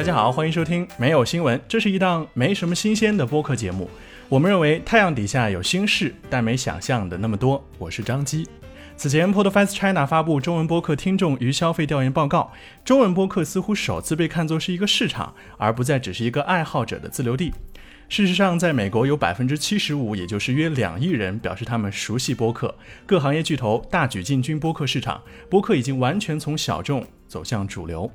[0.00, 3.86] 大家好，欢迎收听没有新闻，这是一档没什么新鲜的播客节目。
[4.30, 7.62] 我们认为太阳底下有心事，但没想象的那么多。
[7.76, 8.48] 我是张基。
[8.96, 12.50] 此前，Podfast China 发布中文播客听众与消费调研报告，
[12.82, 17.52] 中文播客似乎首次被看作是一个市场，而不再只是一个爱好者的自留地。
[18.08, 22.74] 事实上，在美国有百分之七十五，也就是约两亿人表示他们熟悉播客。
[23.04, 25.20] 各行业巨头大举进军播客市场，
[25.50, 28.10] 播客已经完全从小众走向主流。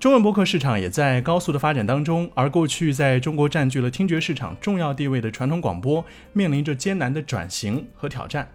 [0.00, 8.50] 中文播客市场也在高速的发展当中，而过去在中国占据了听觉市场重要地位的传统广播，面临着艰难的转型和挑战。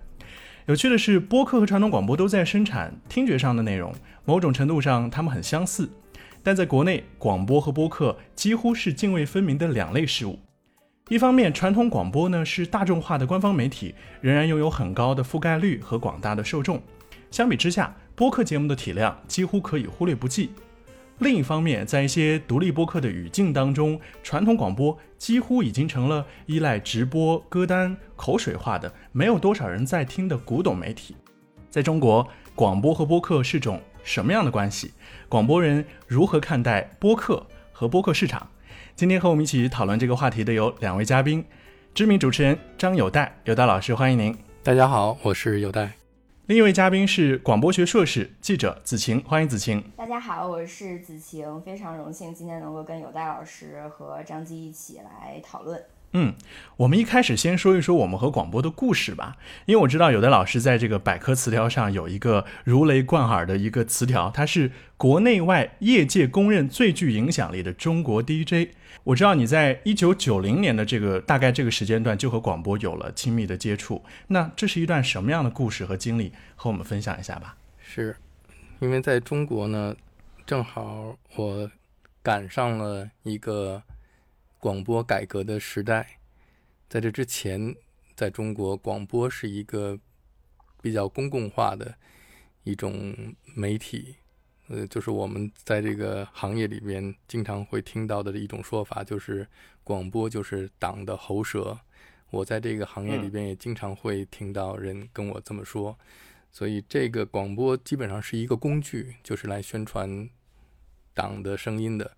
[0.66, 3.94] 有趣的是，播客和传统广播都在生产听觉上的内容，
[4.26, 5.88] 某种程度上它们很相似，
[6.42, 10.40] 但在国内，广播和播客几乎是泾渭分明的两类事物。
[11.10, 16.82] 一方面，传统广播呢是大众化的官方媒体，仍然拥有很高的覆盖率和广大的受众，
[17.30, 20.50] 相比之下，播客节目的体量几乎可以忽略不计。
[21.20, 31.16] 另一方面，在一些独立播客的语境当中，传统广播几乎已经成了依赖直播、歌单、口水化的、没有多少人在听的古董媒体。
[31.70, 34.92] 在中国，广播和播客是种什么样的关系？
[35.30, 38.50] 广播人如何看待播客和播客市场？
[38.94, 41.44] 今天和我们一起讨论这个话题的有两位嘉宾，
[41.94, 44.36] 知名主持人张有代，有代老师，欢迎您。
[44.62, 46.05] 大家好，我是有代。
[46.48, 49.84] 另一位嘉宾是广播学硕士记者子晴，欢迎子晴。
[49.98, 55.82] 大家好，我是子晴，非常荣幸今天能够跟有代老师和张基一起来讨论。
[56.12, 56.36] 嗯，
[56.78, 68.76] 我们一开始先说一说我们和广播的故事吧，因为我知道有的老师在这个百科词条上有一个如雷贯耳的一个词条，它是国内外业界公认最具影响力的中国 DJ。
[69.06, 76.34] 我知道你在一九九零年的这个大概这个时间段就和广播有了亲密的接触，那这是一段什么样的故事和经历？
[76.56, 77.56] 和我们分享一下吧。
[77.80, 78.18] 是，
[78.80, 79.96] 因为在中国呢，
[80.46, 81.72] 正好我
[82.22, 83.82] 赶上了一个。
[84.58, 86.18] 广播改革的时代，
[86.90, 87.76] 在这之前，
[88.16, 90.00] 在中国广播是一个
[90.82, 91.94] 比较公共化的
[92.64, 93.16] 一种
[93.54, 94.16] 媒体，
[94.68, 99.48] 呃，就是我们在这个行业里边经常会听到的一种说法，就是
[99.84, 101.80] 广播就是党的喉舌。
[102.32, 105.98] 我在这个行业里边也经常会听到人跟我这么说，
[106.52, 110.28] 所以这个广播基本上是一个工具，就是来宣传
[111.14, 112.18] 党的声音的。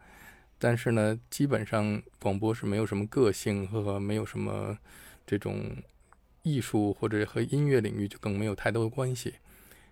[0.58, 4.76] 但是呢，基本上广播是没有什么个性和没有什么
[5.26, 5.76] 这种
[6.42, 9.36] 艺术或者和音乐领域就更没有太多的关系。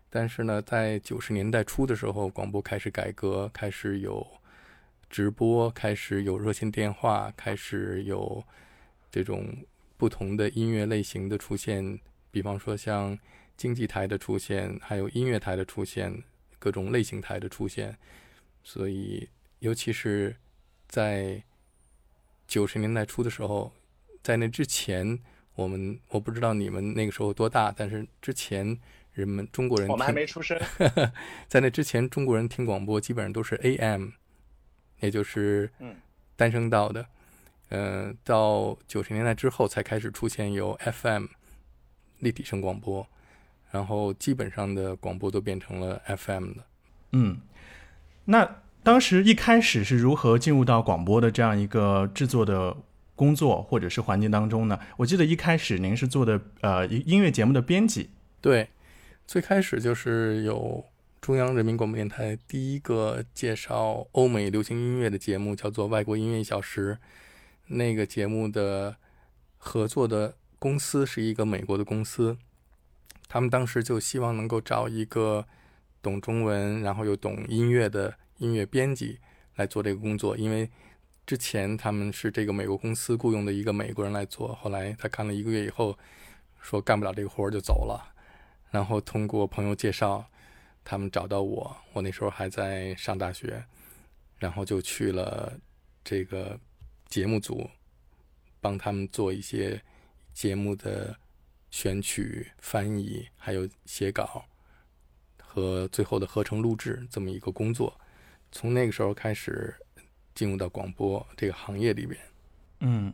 [0.09, 4.25] 但是呢，在九十年代初的时候，广播开始改革，开始有
[5.09, 8.43] 直播，开始有热线电话，开始有
[9.11, 9.55] 这种
[9.97, 11.99] 不同的音乐类型的出现。
[12.31, 13.17] 比方说像
[13.55, 16.23] 经济台的出现，还有音乐台的出现，
[16.59, 17.97] 各种类型台的出现。
[18.63, 19.29] 所以，
[19.59, 20.35] 尤其是
[20.87, 21.43] 在
[22.47, 23.71] 九十年代初的时候，
[24.21, 25.19] 在那之前，
[25.55, 28.77] 我们我不知道你们那个时候多大，但是之前
[29.15, 30.59] 人们中国人我们还没出生，
[31.47, 34.09] 在那之前，中国人听广播基本上都是 AM，
[34.99, 35.71] 也就是
[36.35, 37.03] 单声道的。
[37.69, 41.25] 嗯，到九十年代之后才开始出现有 FM
[42.19, 43.07] 立体声广播，
[43.71, 46.63] 然后基本上的广播都变成了 FM 的。
[47.13, 47.39] 嗯，
[48.25, 48.57] 那。
[48.85, 52.77] 当时一开始是如何进入到广播的这样一个制作的
[53.15, 54.79] 工作或者是环境当中呢？
[54.97, 58.11] 我记得一开始您是做的呃音乐节目的编辑。
[58.39, 58.69] 对，
[59.27, 60.85] 最开始就是有
[61.19, 66.93] 中央人民广播电台第一个介绍欧美流行音乐的节目，叫做《外国音乐一小时》。
[67.67, 68.95] 那个节目的
[69.57, 72.37] 合作的公司是一个美国的公司，
[73.27, 75.45] 他们当时就希望能够找一个
[76.01, 78.15] 懂中文，然后又懂音乐的。
[78.39, 79.17] 音乐编辑
[79.55, 80.69] 来做这个工作，因为
[81.25, 85.97] 之前他们是这个美国公司雇佣的一个美国人来做，后来他干了一个月以后，
[86.59, 88.13] 说干不了这个活就走了，
[88.75, 90.29] 然后通过朋友介绍，
[90.83, 93.63] 他们找到我，我那时候还在上大学，
[94.37, 95.57] 然后就去了
[96.03, 96.59] 这个
[97.07, 97.69] 节目组，
[98.59, 99.81] 帮他们做一些
[100.33, 101.17] 节目的
[101.71, 104.43] 选曲、翻译，还有写稿
[105.41, 107.97] 和最后的合成录制这么一个工作。
[108.51, 109.73] 从那个时候开始
[110.33, 112.19] 进入到广播这个行业里边，
[112.81, 113.13] 嗯，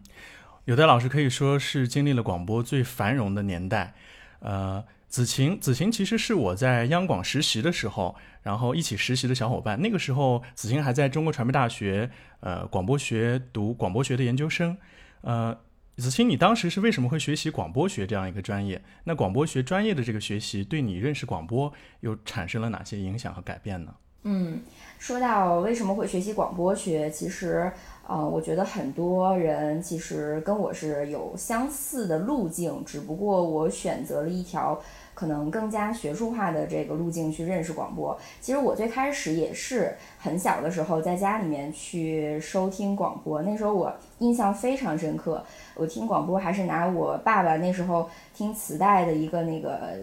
[0.66, 3.94] 有的老师可以说是经历了广播最繁荣的年代。
[4.40, 9.80] 呃，子晴，子晴其实是我在央广实习的时候，然后一起实习的小伙伴。
[9.82, 12.10] 那个时候，子晴还在中国传媒大学
[12.40, 14.78] 呃广播学读广播学的研究生。
[15.20, 15.60] 呃，
[15.98, 18.82] 子晴，你当时是为什么会学习广播学这样一个专业？
[19.04, 23.94] 那广播学专业的这个学习对你认识广播又产生了哪些影响和改变呢？
[24.24, 24.62] 嗯，
[25.00, 27.72] 说到为什么会学习广播学，其实，
[28.08, 34.82] 呃，我觉得很多人其实跟我是有相似的路径，只不过我选择了一条。
[35.14, 38.18] 可能更加学术化的这个路径去认识广播。
[38.40, 45.44] 其实我最开始也是很小的时候在家里面去收听广播，那时候我印象非常深刻。
[45.76, 49.96] 我听广播还是拿我爸爸那时候听磁带的一个那个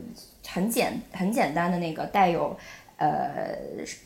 [0.47, 2.57] 很简很简单的那个带有
[2.99, 3.57] 呃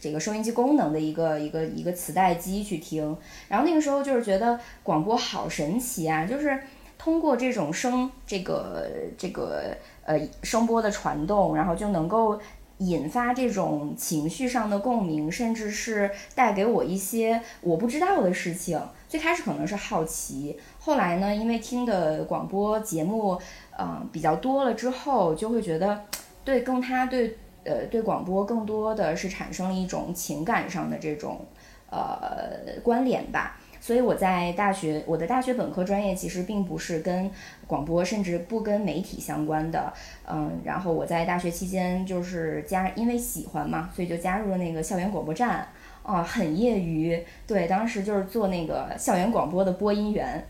[0.00, 3.16] 这个收音机功能的一个一个一个磁带机去听。
[3.48, 6.60] 然后那个时候就是觉得广播好神奇啊，就是
[6.96, 9.76] 通过这种声这个这个。
[10.04, 12.36] 呃，声波的传动，然后就能够
[12.78, 18.82] 引发这种情绪上的共鸣，甚至是带给我一些我不知道的事情。
[19.08, 23.40] 最开始可能是好奇，后来呢，因为听的广播节目，
[23.78, 26.04] 嗯，比较多了之后，就会觉得
[26.44, 31.44] 对更他对呃对广播更多的是产生了一种情感上的这种
[31.90, 33.58] 呃关联吧。
[33.80, 37.28] 所以我在大学，我的大学本科专业其实并不是跟
[37.66, 39.92] 广播，甚至不跟媒体相关的。
[40.24, 45.66] 嗯，然后我在大学期间就是加，因为喜欢嘛，所以就加入了那个校园广播站。
[46.04, 50.44] 啊，很业余，对，当时就是做那个校园广播的播音员。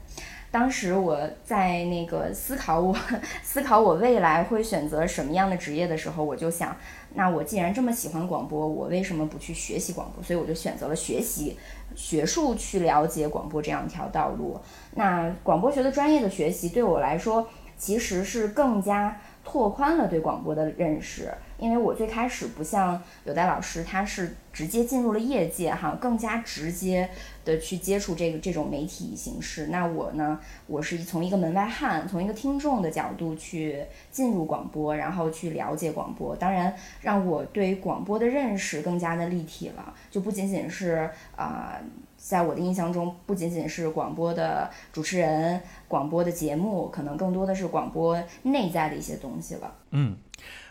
[0.52, 2.94] 当时我在那个思考我
[3.42, 6.76] 思考我未来会选择什么样的职业的时候，我就想，
[7.14, 10.22] 那我既然这么喜欢广播，我为什么不去学习广播？
[10.22, 11.56] 所以我就选择了学习。
[11.94, 14.58] 学术去了解广播这样一条道路，
[14.94, 17.46] 那广播学的专业的学习对我来说，
[17.76, 21.32] 其实是更加拓宽了对广播的认识。
[21.58, 27.08] 因为我最开始不像有代老师，他是直接进入了业界哈，更加直接
[27.44, 29.66] 的去接触这个这种媒体形式。
[29.66, 36.34] 那我呢，我是从一个门外汉，从一个听众的角度去进入广播，然后去了解广播。
[36.36, 41.78] 当然，让我对于广播的认识更加的立体了，就不仅仅是啊，
[42.16, 49.74] 在我的印象中，不仅仅是广播的主持人、广播的节目，可能更多的是广播内在的一些东西了。
[49.90, 50.16] 嗯。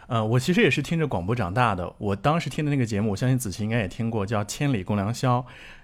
[0.07, 1.93] 呃，我其实也是听着广播长大的。
[1.97, 5.39] 我当时听的那个节目，我相信子琪应该也听过，叫《千里共良宵》，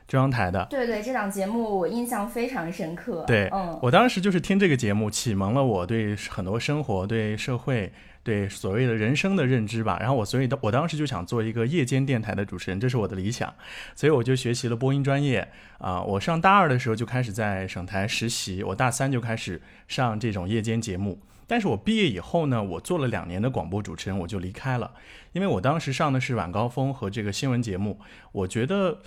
[0.08, 0.66] 中央台的。
[0.70, 3.24] 对对，这档节目我印象非常深刻。
[3.28, 7.92] 对，嗯，我当时就是听这个节目，启蒙了我对很多生活、对社会、
[8.24, 9.98] 对所谓的人生的认知吧。
[10.00, 13.54] 然后我所以，我当时就想做一个夜间电台的主持人，这是我的理想。
[13.96, 15.48] 所以我就学习了播音专业
[15.80, 16.02] 啊。
[16.02, 21.20] 我上大二的时候就开始在省台实习，我大三就开始上这种夜间节目。
[21.50, 24.92] 但是我毕业以后呢，我做了两年的广播主持人，我就离开了，
[25.32, 28.00] 因为我当时上的是晚高峰和这个新闻节目，
[28.34, 29.00] 我觉得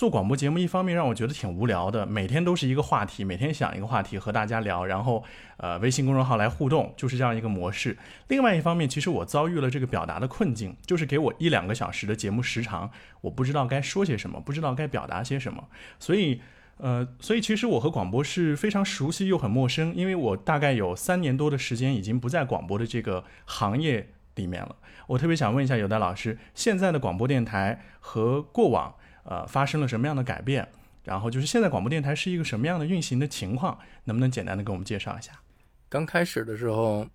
[0.00, 5.22] 做广播节目一方面让我觉得挺无聊的，每天都是一个话题，每天想一个话题和大家聊，然后
[5.58, 7.98] 呃微信公众号来互动，就是这样一个模式。
[8.28, 15.68] 另外一方面，其实我遭遇了这个表达的困境，就是给我一两个小时的节目时长，我不知道该说些什么，不知道该表达些什么，
[15.98, 16.40] 所以。
[16.78, 24.76] 呃，所以其实我和广播是非常熟悉又很陌生，因为我大概有三年多的时间已经不在广播的这个行业里面了。
[25.08, 28.94] 我特别想问一下有的老师，现在的广播电台和过往
[29.24, 30.68] 呃发生了什么样的改变？
[31.04, 33.78] 然后就是现在广播电台是一个什么样的运行的情况？
[34.04, 35.40] 能不能简单的给我们介绍一下？
[35.88, 37.08] 刚开始的时候，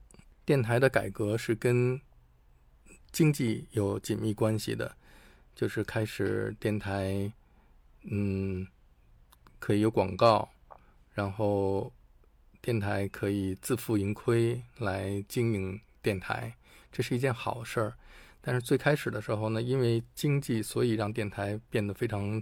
[0.44, 2.00] 电台的改革是跟
[3.12, 4.96] 经济有紧密关系的，
[5.56, 7.32] 就是开始电台，
[8.04, 8.68] 嗯。
[9.58, 10.48] 可以有广告，
[11.16, 11.92] 然后
[12.62, 16.54] 电台可以自负盈亏来经营电台，
[16.92, 17.94] 这是一件好事儿。
[18.48, 22.40] 但是最开始的时候呢，因为经济，所以让电台变得非常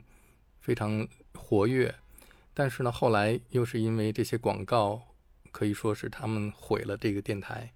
[0.59, 1.95] 非常活跃。
[2.53, 5.01] 但是呢，后来又是因为这些广告，
[5.53, 7.71] 可以说是他们毁了这个电台，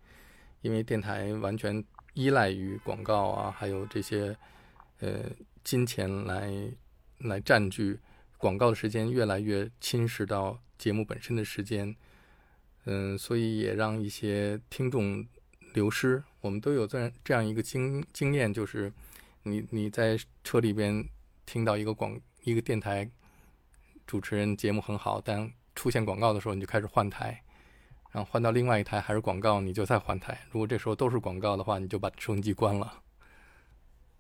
[0.59, 1.81] 因为电台完全
[2.15, 4.35] 依赖于广告啊，还有这些
[4.99, 5.23] 呃
[5.63, 6.51] 金钱来
[7.19, 7.97] 来占据。
[8.37, 11.95] 广告的时间越来越侵蚀到节目本身的时间，
[12.83, 15.25] 嗯，所以也让一些听众
[15.77, 16.23] 流失。
[16.41, 18.91] 我们都有这样这样一个经经验，就是
[19.43, 21.07] 你你在车里边
[21.45, 23.07] 听到一个广一个电台
[24.05, 27.43] 主持人节目很好，但出现广告的时候，你就开始换台，
[28.11, 30.45] 然后换到另外一台还是广告，你就再换台。
[30.51, 33.01] 如果这时候都是广告的话，你就把收音机关了。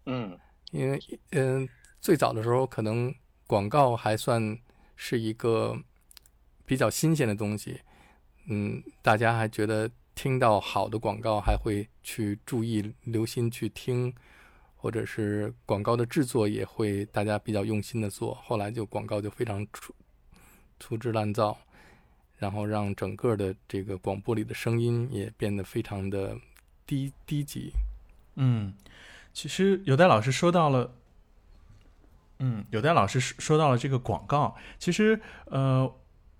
[0.05, 0.37] 嗯，
[0.71, 0.99] 因为
[1.31, 1.67] 嗯，
[1.99, 3.13] 最早的时候可能。
[3.49, 4.59] 广告还算
[4.97, 5.81] 是一个
[6.65, 7.79] 比较新鲜的东西，
[8.49, 14.11] 嗯，大家还觉得听到好的广告还会去注意、留心去听，
[14.75, 18.33] 或者是广告的制作也会大家比较用心的做。
[18.43, 19.93] 后来就广告就非常粗
[20.79, 21.55] 粗制滥造，
[22.39, 26.35] 然后让整个的这个广播里的声音也变得非常的
[26.87, 27.71] 低低级。
[28.37, 28.73] 嗯，
[29.31, 30.95] 其实有戴老师说到了。
[32.39, 35.91] 嗯，有戴老师说到了这个广告，其实呃，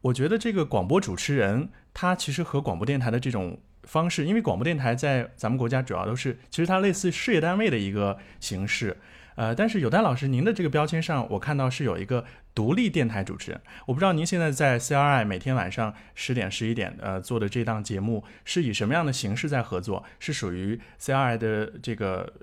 [0.02, 8.98] 我觉得这个广播主持人他其实和广播电台的这种方式，因为广播电台在咱们国家主要都是，其实它类似事业单位的一个形式。
[9.36, 12.26] 呃，但是有戴老师，您的这个标签上，我看到是有一个
[12.56, 13.62] 独立电台主持人。
[13.86, 20.04] 我不知道您现在在 CRI 每天晚上十点、十一点呃做的这档节目是以什么样的形式在合作？
[20.20, 22.34] 是属于 CRI 的这个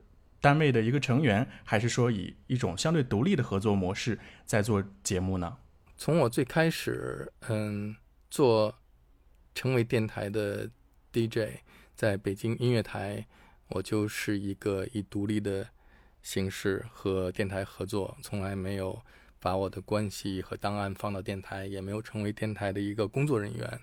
[0.40, 5.56] 单位的一个成员，还是说以一种相对独立的合作模式在做节目呢？
[5.96, 7.96] 从我最开始，嗯，
[8.30, 8.72] 做
[9.52, 10.70] 成为电台的
[11.14, 11.60] DJ，
[11.94, 13.24] 在北京音乐台，
[13.68, 15.68] 我就是一个以独立的。
[16.24, 18.98] 形式和电台合作，从来没有
[19.38, 23.80] 把我的关系和档案放到电台，也没有成为电台的一个工作人员。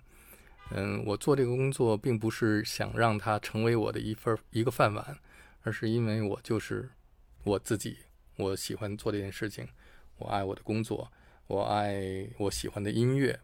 [0.71, 5.15] 嗯，我做这个工作并不是想让它成为我的一份一个饭碗，
[5.61, 6.89] 而是因为我就是
[7.43, 7.95] 我自己，
[8.37, 9.67] 我喜欢做这件事情，
[10.17, 11.11] 我爱我的工作，
[11.45, 13.39] 我爱我喜欢的音乐。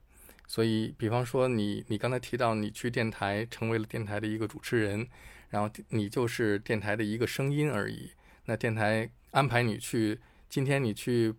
[0.48, 5.06] 所以，比方说你，你刚才提到你去电台成为了电台的一个主持人，
[5.50, 8.12] 然后你就是电台的一个声音而已。
[8.46, 11.34] 那电台安排你去，今天你去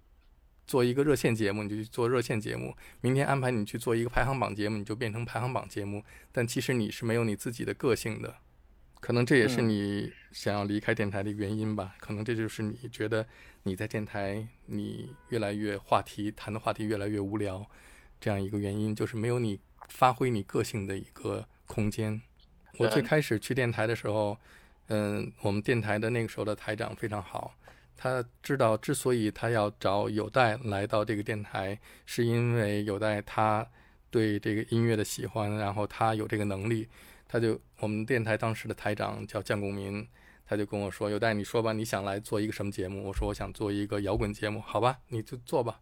[0.66, 6.04] 做一个热线节目，你就去做热线节目；明天安排你去做一个排行榜节目，你就变成排行榜节目。
[6.30, 8.36] 但其实你是没有你自己的个性的，
[9.00, 11.94] 可能这也是你想要离开电台的原因吧？
[11.98, 13.26] 可能这就是你觉得
[13.62, 17.66] 你在电台你越来越话题谈的话题越来越无聊
[18.20, 22.20] 这样一个原因，就是没有你发挥你个性的一个空间。
[22.78, 24.38] 我最开始去电台的时候。
[24.90, 27.52] 嗯，我们电台的那个时候的台长非常好，
[27.94, 33.68] 他知道之所以他要找有代来到这个电台，是因为有代他
[34.10, 36.88] 对这个音乐的喜欢，然后他有这个能力，
[37.28, 40.08] 他就我们电台当时的台长叫江公民，
[40.46, 45.78] 他就跟我说：“有代，你说吧，你想来做一个什么节目？”我说：“我想做一个摇滚节目。”好吧，你就做吧，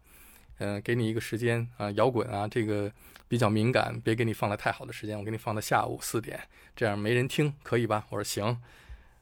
[0.57, 2.91] 嗯，给你一个时间啊，摇滚啊，这个
[3.27, 6.39] 比较敏感，别给你放在太好的时间，我给你放到下午四点，
[6.75, 8.05] 这样没人听，可以吧？
[8.09, 8.61] 我说行。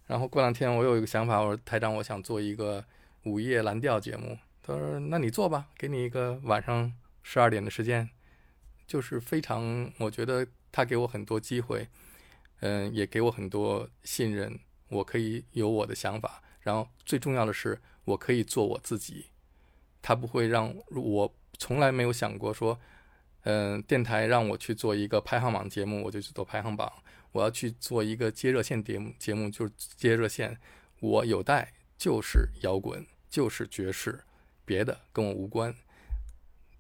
[0.07, 2.85] 然后过两天我有一个想法，我说台长，我想做一个
[3.23, 4.37] 午夜蓝调节目。
[4.61, 8.09] 他说：“那你做吧，给你一个晚上十二点的时间。”
[8.87, 11.87] 就是非常，我觉得他给我很多机会，
[12.61, 16.41] 嗯，也给我很多信任，我可以有我的想法。
[16.61, 19.25] 然后最重要的是，我可以做我自己。
[20.05, 22.79] 他不会让我从来没有想过说，
[23.41, 26.93] 嗯，电台让我去做一个排行榜节目，我就去做排行榜。
[27.31, 30.55] 我要去做一个接热线节目，节目就接热线。
[30.99, 34.19] 我有带就是摇滚，就是爵士，
[34.63, 35.73] 别的跟我无关，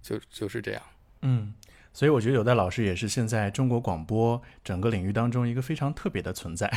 [0.03, 0.83] 就就是这样。
[1.21, 1.55] 嗯，
[1.93, 6.71] 所以我觉得有戴老师也是现在中国广播整个领域当中一个非常特别的存在。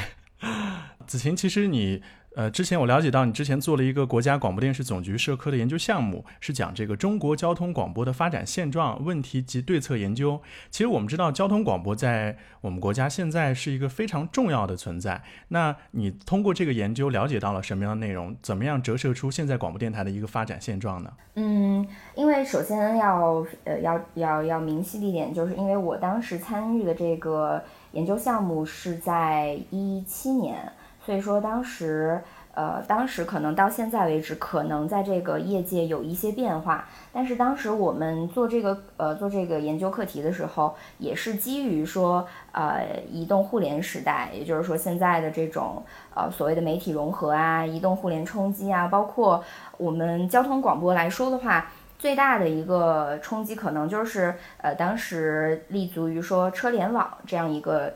[1.09, 2.01] 子晴，其实你。
[2.37, 10.41] 呃，之前我了解到你之前做了一个国家广播电视总局社科的研究项目，是讲这个中国交通广播的发展现状、问题及对策研究。
[10.71, 15.21] 其实我们知道，交通广播在我们国家现在是一个非常重要的存在。
[15.49, 18.37] 那你通过这个研究了解到了什么样的内容？
[18.41, 21.13] 怎么样折射出现在广播电台的一个发展现状呢？
[21.35, 21.85] 嗯，
[22.15, 27.61] 因为首先要呃要要要明细一点，就是因为我当时参与的这个
[27.93, 30.71] 研究项目是在一七年。
[31.09, 32.21] 所以说，当时，
[32.53, 36.87] 呃，当时可能到现在为止，可能在这个业界有一些变化。
[37.15, 45.83] 但是当时我们做这个，呃，做这个研究课题的时候，也是基于说，呃，移动互联时代，也就是说现在的这种，
[46.15, 49.43] 呃，所谓的媒体融合啊，移动互联冲击啊，包括
[49.79, 57.95] 我们交通广播来说的话，最大的一个冲击可能就是，呃，当时立足于说车联网这样一个。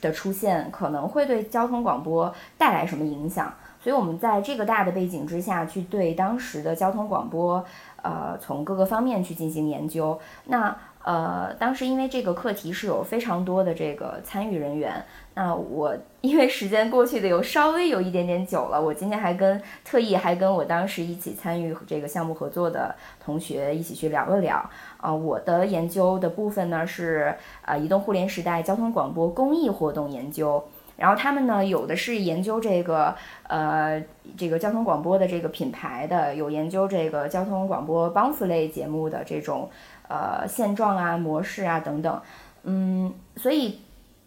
[0.00, 3.52] 的出现可能会对交通广播带来什么影响？
[3.82, 7.64] 所以，我们在这个大的背景之下去对当时的交通广播，
[8.00, 10.20] 呃，从各个方面去进行研究。
[10.44, 15.04] 那呃，当时因为这个课题是有非常多的这个参与人员。
[15.34, 24.70] 那我因为时间过去的有稍微有一点点久了，我今天还跟特意还跟我当时一起参与这个项目合作的同学一起去聊了聊。
[25.02, 27.34] 啊，我的研究的部分呢是
[27.66, 30.64] 呃移动互联时代交通广播公益活动研究。
[30.96, 33.14] 然后他们呢有的是研究这个
[33.48, 34.02] 呃
[34.38, 39.68] 这个交通广播的这个品牌的，有研究这个交通广播帮扶类节目的这种
[40.08, 42.20] 呃现状啊模式啊等等。
[42.62, 43.80] 嗯，所以。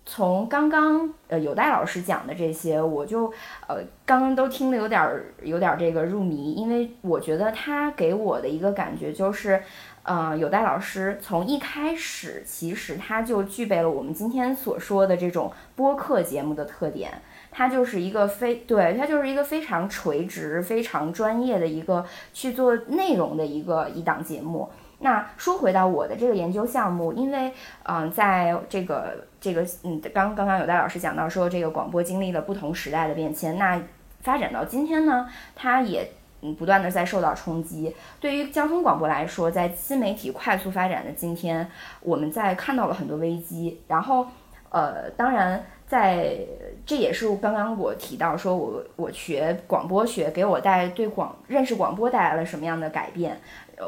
[0.07, 3.25] 从刚刚呃有戴老师讲的这些，我就
[3.67, 9.63] 呃刚刚都听得有点儿有点儿这个入迷，因为我觉得他给我的一个感觉就是，
[10.05, 17.11] 呃有戴老师从一开始其实他就具备了我们今天所说的这种播客节目的特点。
[17.57, 24.69] 它就是一个非对，它就是一个非常垂直、非常专业的一个去做内容的一个一档节目。
[24.99, 33.81] 那说回到我的这个研究项目，因为嗯，在这个这个嗯，刚刚刚有戴老师讲到说，这个广播经历了不同时代的变迁，那
[34.19, 36.11] 发展到今天呢，它也
[36.53, 37.95] 不断的在受到冲击。
[38.19, 41.67] 对于交通广播来说，在新媒体快速发展的今天，
[42.01, 44.27] 我们在看到了很多危机，然后
[44.69, 45.65] 呃，当然。
[45.87, 46.35] 在，
[46.83, 53.39] 这也是刚刚我提到说，我我学广播学给我带对广认识广播带来了什么样的改变，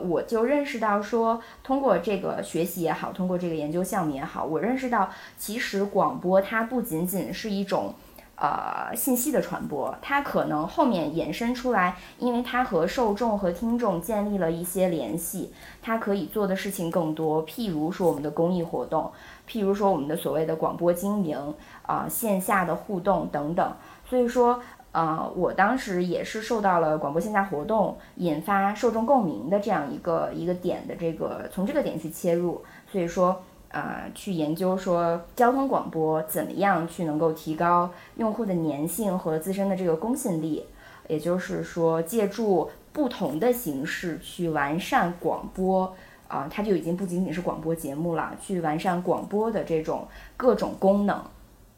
[0.04, 5.10] 我就认识到说，通过这个学习也好，通过这个研究项目也好，我认识到
[5.40, 7.96] 其实广播它不仅仅是一种。
[8.40, 15.52] 呃，信息的传播，它可能后面延伸出来，因为它和受众和听众建立了一些联系，
[15.82, 17.44] 它可以做的事情更多。
[17.48, 19.12] 譬如说我们的公益活动，
[19.50, 23.74] 譬如说我们的所谓的广播经营啊，线下的互动等等。
[24.08, 33.42] 所以说，呃，我当时也是受到了广播线下活动引发受众共鸣的这样一个一个点的这个从这个点去切入，所以说。
[33.72, 40.66] 啊，去研究说交通广播怎么样去能够提高用户的粘性和自身的这个公信力，
[41.08, 45.94] 也就是说借助不同的形式去完善广播
[46.28, 51.22] 啊，它就已经不仅仅是广播节目了，去完善广播的这种各种功能。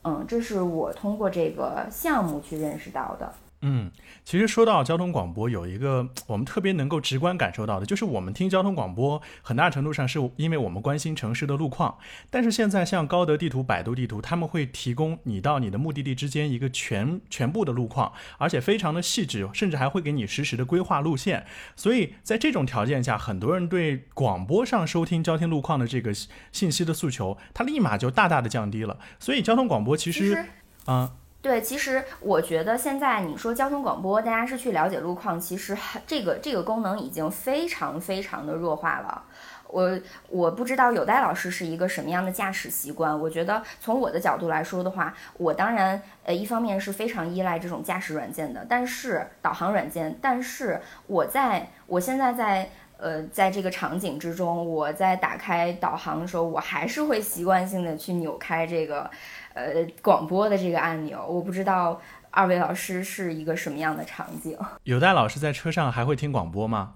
[0.04, 3.34] 嗯，这是我通过这个项目去认识到的。
[3.62, 3.92] 嗯，
[4.24, 11.98] 其实说到交通广播，有一个我们特别能够直观感受到的，就是我们听交通广播，很大程度上是因为我们关心城市的路况。
[12.30, 21.46] 但是现在像高德地图、百度地图，他们会提供你到你的目的地之间一个全全部的路况，而且非常的细致，甚至还会给你实时的规划路线。
[21.76, 26.14] 所以在这种条件下，很多人对广播上收听交通路况的这个
[26.54, 28.98] 信息的诉求，它立马就大大的降低了。
[29.20, 30.46] 所以交通广播其实，
[30.86, 31.12] 啊。
[31.42, 39.24] 对，其实我觉得现在你说交通广播，大家是去了解路况，其实这个这个功能已经非常非常的弱化了。
[39.70, 43.18] 我我不知道有代老师是一个什么样的驾驶习惯。
[43.18, 59.10] 我觉得从我的角度来说的话，我当然呃一方面是非常依赖这种驾驶软件的，但是导航软件，但是我在我现在在呃在这个场景之中，我在打开导航的时候，我还是会习惯性的去扭开这个。
[59.54, 62.00] 呃，广播的这个按钮，我不知道
[62.32, 64.58] 二位老师是一个什么样的场景。
[64.84, 66.94] 有代老师在车上还会听广播吗？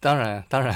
[0.00, 0.74] 当然，当然，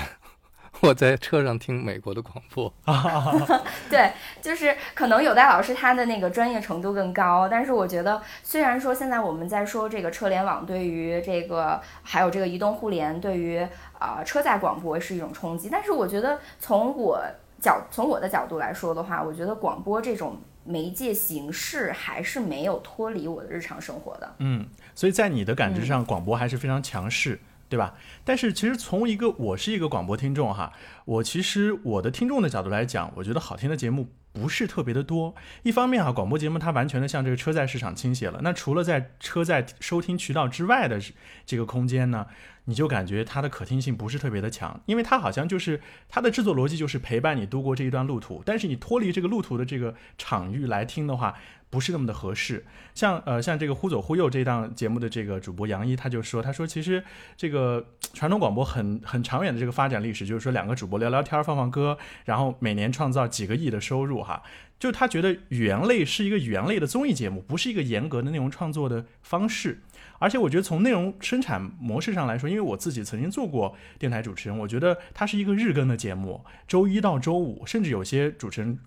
[0.81, 2.73] 我在车上听美国的广播。
[3.89, 4.13] 对，
[4.43, 13.67] 就是可能有代老师他的那个专业程度更高，但是我觉得，虽然说现在我们在说这个车联网对于这个还有这个移动互联对于
[13.99, 17.23] 啊车载广播是一种冲击，但是我觉得从我
[17.61, 20.37] 角从我的角度来说的话，我觉得广播这种。
[20.65, 24.35] 媒介形式还是没有脱离我的日常生活的。
[24.39, 27.95] 嗯，所以在你的感知上，广播还是非常强势，对吧？
[28.25, 30.73] 但是其实从一个我是一个广播听众哈，
[31.07, 35.35] 我其实我的听众的角度来讲，我觉得好听的节目不是特别的多。
[35.63, 38.41] 一方面啊，广播节目它完全的向这个车载市场倾斜了。
[38.43, 41.01] 那除了在车载收听渠道之外的
[41.47, 42.27] 这个空间呢？
[42.67, 51.35] 你就感觉它的可听性不是特别的强，因为它好像就是它的制作逻辑就是陪伴你度过这一段路途，但是你脱离这个路途的这个场域来听的话，
[51.71, 52.65] 不是那么的合适。
[52.95, 57.03] 像呃像这个忽左忽右这档节目的这个主播杨一他就说，他说其实
[57.37, 64.43] 这个传统广播很很长远的这个发展历史，就是说两个主播聊聊天放放歌，然后每年创造几个亿的收入哈，
[64.79, 69.81] 就他觉得语言类是一个语言类的综艺节目，不是一个严格的内容创作的方式。
[70.19, 78.79] 而且我觉得从内容生产模式上来说，因为我自己曾经做过电台主持人，我觉得它是一个日更的节目，周一到周五，甚至有些主持人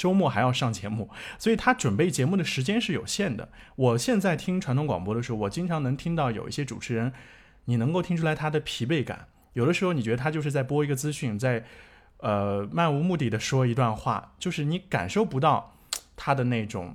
[0.00, 3.50] 周末还要上节目， 所以他准备节目的时间是有限的。
[3.76, 7.12] 我现在听传统广播的时候，我经常能听到有一些主持人，
[7.66, 11.66] 你能够听出来他的疲惫感，有的时候你觉得他就是在播一个资讯，在
[12.20, 15.76] 呃漫无目的的说一段话，就是你感受不到
[16.16, 16.94] 他的那种。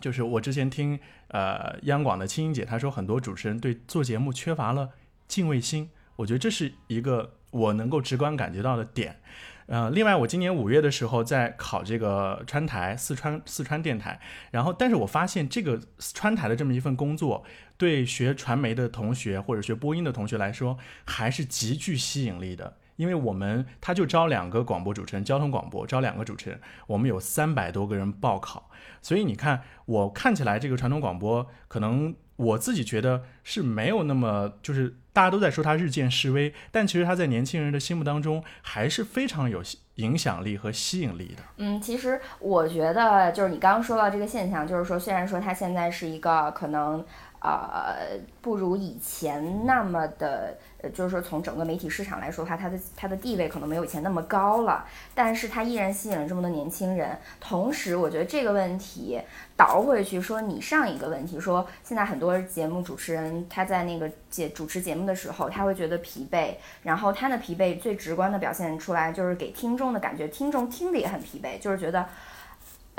[0.00, 4.90] 就是我之前听呃央广的青音姐她说，很多主持人对做节目缺乏了
[5.26, 9.20] 敬畏心，我觉得这是一个我能够直观感觉到的点。
[9.70, 14.18] 呃，另外我今年五月的时候在考这个川台四川四川电台，
[14.50, 15.80] 然后但是我发现这个
[16.12, 17.44] 川台的这么一份工作，
[17.76, 22.78] 对学传媒的同学或者学播音的同学来说，还是极具吸引力的。
[23.00, 28.68] 因为我们他就招两个广播主持人，交通广播招两个主持人，我们有三百多个人报考，
[29.00, 39.62] 所以你看，我看起来这个传统广播，可能我自己觉得是没有那么，就是大家都在说它日渐式微，但其实它在年轻人的心目当中还是非常有
[39.94, 41.42] 影响力和吸引力的？
[41.56, 47.02] 嗯，其实我觉得就是你刚刚说到这个现象，就是说虽然说它现在是一个可能
[47.40, 50.56] 呃不如以前那么的。
[50.82, 57.18] 呃，就是说从整个媒体市场来说的话，它的它的地位可能没有以前那么高了，但是它依然吸引了这么多年轻人。
[57.38, 59.20] 同时，我觉得这个问题
[59.58, 72.06] 倒回去说，你上一个问题说，现在很多节目主持人他在那个节主持节目的时候，他会觉得疲惫，然后他的疲惫最直观的表现出来就是给听众的感觉，听众听的也很疲惫，就是觉得。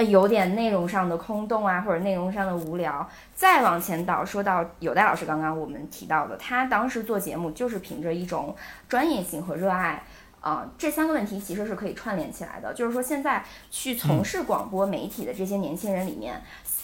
[0.02, 3.08] 有点内容上的空洞啊，或者内容上的无聊。
[3.34, 8.56] 再往前倒，说到有代老师刚刚我们提到的，他当时做节目就是凭着一种
[8.88, 10.04] 专业性和热爱
[10.40, 12.74] 啊，这三个问题其实是可以串联起来的。
[12.74, 16.42] 就是说，现在去从事广播媒体的这些年轻人里面，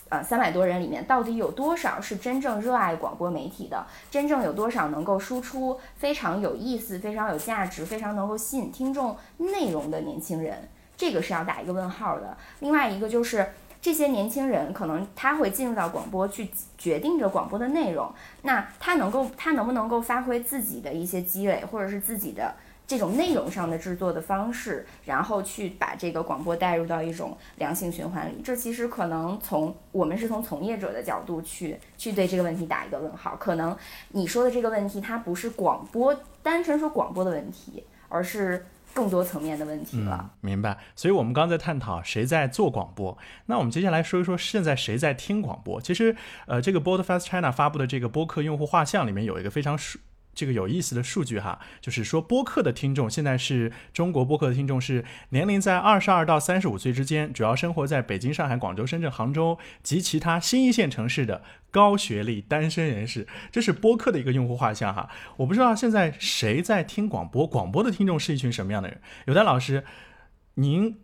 [0.10, 3.86] 呃，三百多人里面，到底有多少是真正热爱广播媒体的？
[4.10, 10.70] 真正有多少能够输出非常有意思、非常有价值、非常能够吸引听众内容的年轻人？
[10.98, 12.36] 这个是要打一个问号的。
[12.60, 13.48] 另外一个就是
[13.80, 22.56] 这些年轻人可能他会进入到广播去决定着广播的内容，那他能够他能不能够发挥自己的一些积累，或者是自己的
[22.88, 28.42] 这种内容上的制作的方式，然后去把这个广播带入到一种良性循环里。
[28.44, 33.36] 这其实可能从我们是从从业者的角度去去对这个问题打一个问号。
[33.40, 33.78] 可能
[34.10, 38.66] 你说的这个问题它不是广播单纯说广播的问题，而是。
[38.98, 40.76] 更多层面的问题了，明白。
[40.96, 45.80] 所以，我们刚才探讨谁在做广播，那我们接下来说一说现在谁在听广播。
[45.80, 46.16] 其实，
[46.48, 49.78] 呃，这个 b o a r d f a s t China 发布的这个播客用户画像里面有一个非常。
[50.38, 65.10] 这个有意思的数据哈，就是说播客的听众现在是中国播客的听众是年龄在二十二到三十五岁之间，主要生活在北京、上海、广州、深圳、杭州及其他新一线城市的高学历单身人士，这是播客的一个用户画像哈。
[65.38, 69.02] 我不知道现在谁在听广播，广播的听众是一群什么样的人？
[69.26, 69.84] 有的老师，
[70.54, 71.00] 您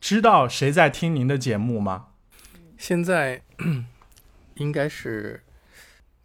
[0.00, 2.08] 知道谁在听您的节目吗？
[2.76, 3.42] 现在
[4.54, 5.44] 应该是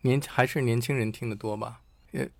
[0.02, 1.82] 年还是年轻人听的多吧？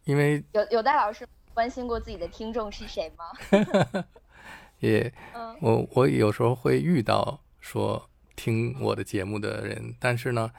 [0.06, 4.04] 因为有有戴老师关心过自己的听众是谁吗？
[4.80, 5.12] 也，
[5.60, 10.52] 我我有时候会遇到说听我的节目的人，但是呢，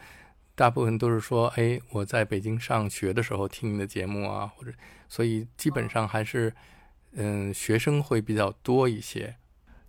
[0.54, 4.72] 大部分都是说，哎，我在北京上学的时候听你的节目啊，或者，
[5.09, 6.52] 所以基本上还是，
[7.12, 9.37] 嗯，学生会比较多一些。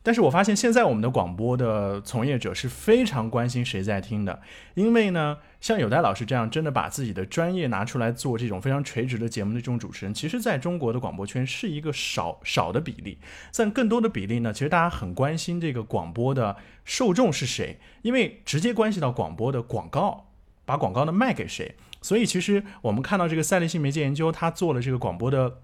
[0.03, 4.41] 但是我发现现在我们的广播的从业者是非常关心谁在听的，
[4.75, 13.17] 因为呢，像有代老师这样真的把自己的专业拿出来做这种非常垂直的节目的这种主持人，其实在中国的广播圈是一个少少的比例。
[13.55, 20.31] 但更多的比例呢，其实大家很关心这个广播的受众是谁，因为直接关系到广播的广告，
[20.65, 21.75] 把广告呢卖给谁。
[22.01, 25.61] 所以其实我们看到这个赛立信媒介研究，他做了这个广播的。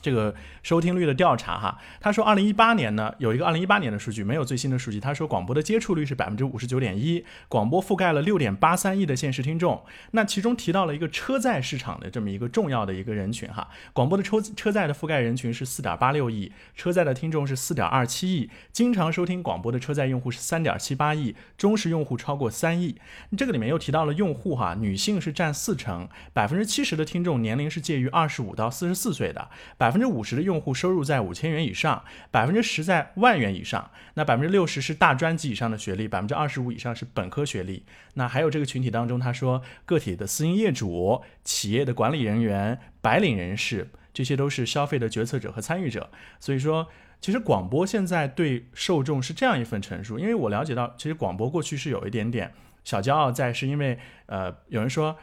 [0.00, 5.00] 这个收听率的调查哈，他说，二零一八年呢有一个二零一八年的数据，没有最新的数据。
[5.00, 9.84] 他说广播的接触率是百分之五十九点一，广播覆盖了六点八三亿的现实听众。
[10.12, 22.96] 那其中提到了一个车载市场的这么一个重要的一个人群哈，广播的车车载的覆盖人群是四点八六亿，车载的听众是四点二七亿，经常收听广播的车载用户是三点七八亿，忠实用户超过三亿。
[23.36, 29.48] 这个里面又提到了用户哈，女性是占四成，百分之七十的听众年龄是介于二十五到四十四岁的。
[29.78, 37.84] 百百分之五十的用户收入在五千元以上，百分之十在万元以上，那百分之六十是大专级以上的学历，百分之二十五以上是本科学历。
[38.14, 46.10] 那还有这个群体当中，他说个体的私营业主、企业的管理人员、白领人士，这些都是消费的决策者和参与者。
[46.40, 46.88] 所以说，
[47.20, 50.18] 其实广播现在对受众是这样一份陈述。
[50.18, 53.96] 因为我了解到，其实广播过去是有一点点小骄傲在，是因为
[54.26, 55.16] 呃，有人说。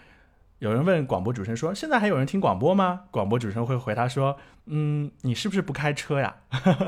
[0.60, 4.38] 有人问广播主持人说：“现在还有人听广播吗？”广播主持人会回答说
[4.68, 6.36] ：“嗯，你是不是不开车呀？”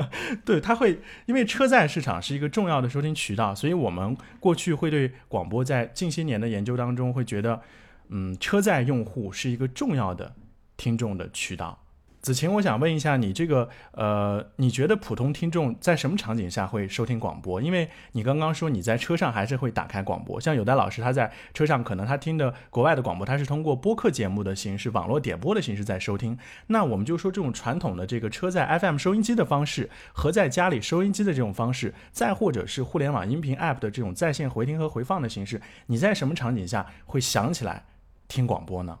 [0.46, 7.60] 对他会，因为车载市场是一个重要的收听渠道，所以我们过去会对广播在近些年的研究当中会觉得，
[8.08, 10.34] 嗯，车载用户是一个重要的
[10.78, 11.85] 听众的渠道。
[12.26, 17.62] 子晴，我想问一下你这个，呃，你觉得普通听众在什么场景下会收听广播？
[17.62, 26.36] 因为你刚刚说你在车上还是会打开广播，像有的老师他在车上可能他听的国外的广播，他是通过播客节目的形式、网络点播的形式在收听。
[26.66, 37.84] 那我们就说这种传统的这个车载 FM 收音机的方式和在家里收音机的这种方式，再或者是互联网音频 App 的这种在线回听和回放的形式，你在什么场景下会想起来
[38.26, 38.98] 听广播呢？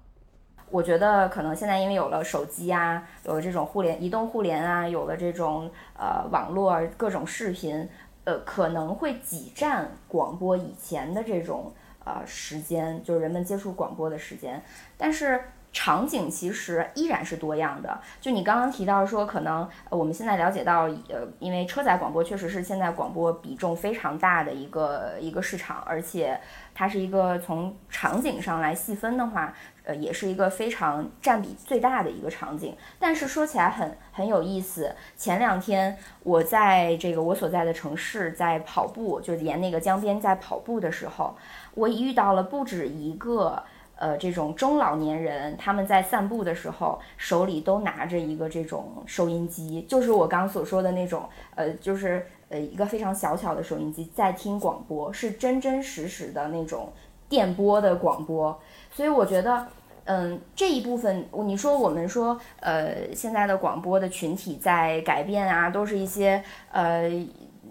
[0.70, 7.88] 我觉得可能现在因为有了手机啊，有了这种互联、移动互联啊，有了这种呃网络各种视频，
[8.24, 11.72] 呃可能会挤占广播以前的这种
[12.04, 14.60] 呃时间，就是人们接触广播的时间。
[14.98, 15.40] 但是
[15.72, 18.00] 场景其实依然是多样的。
[18.18, 26.40] 就你刚刚提到说，可能我们现在了解到，呃，因为车载广播确实是现在广播比重非常大的一个一个市场，而且
[26.74, 29.52] 它是一个从场景上来细分的话，
[29.86, 32.76] 呃，也是一个非常占比最大的一个场景。
[32.98, 41.34] 但是说起来很很有意思，前两天我在这个我所在的城市在跑步，就沿那个江边在跑步的时候，
[41.74, 43.62] 我遇到了不止一个。
[43.98, 56.92] 呃，这种中老年人他们在散步的时候，手里都拿着一个这种收音机，就是我刚所说的那种，呃，就是呃一个非常小巧的收音机，在听广播，是真真实实的那种
[57.26, 58.60] 电波的广播。
[58.96, 59.66] 所以我觉得，
[60.04, 67.06] 嗯，这一部分，你说我们说，呃，现在的广播的群体在改变啊，都是一些呃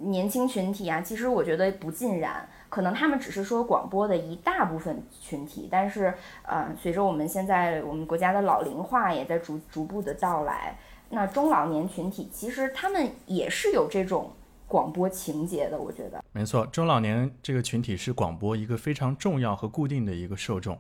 [0.02, 2.48] 年轻群体啊，其实我觉得不尽然。
[2.70, 10.78] 可能他们只是说广播的一大部分群体，但是，呃，随着我们现在我们国家的老龄化也在逐逐步的到来，
[11.10, 14.30] 那中老年群体其实他们也是有这种
[14.68, 16.24] 广播情节的，我觉得。
[16.32, 20.80] 没错，中老年这个群体是广播一个非常重要和固定的一个受众。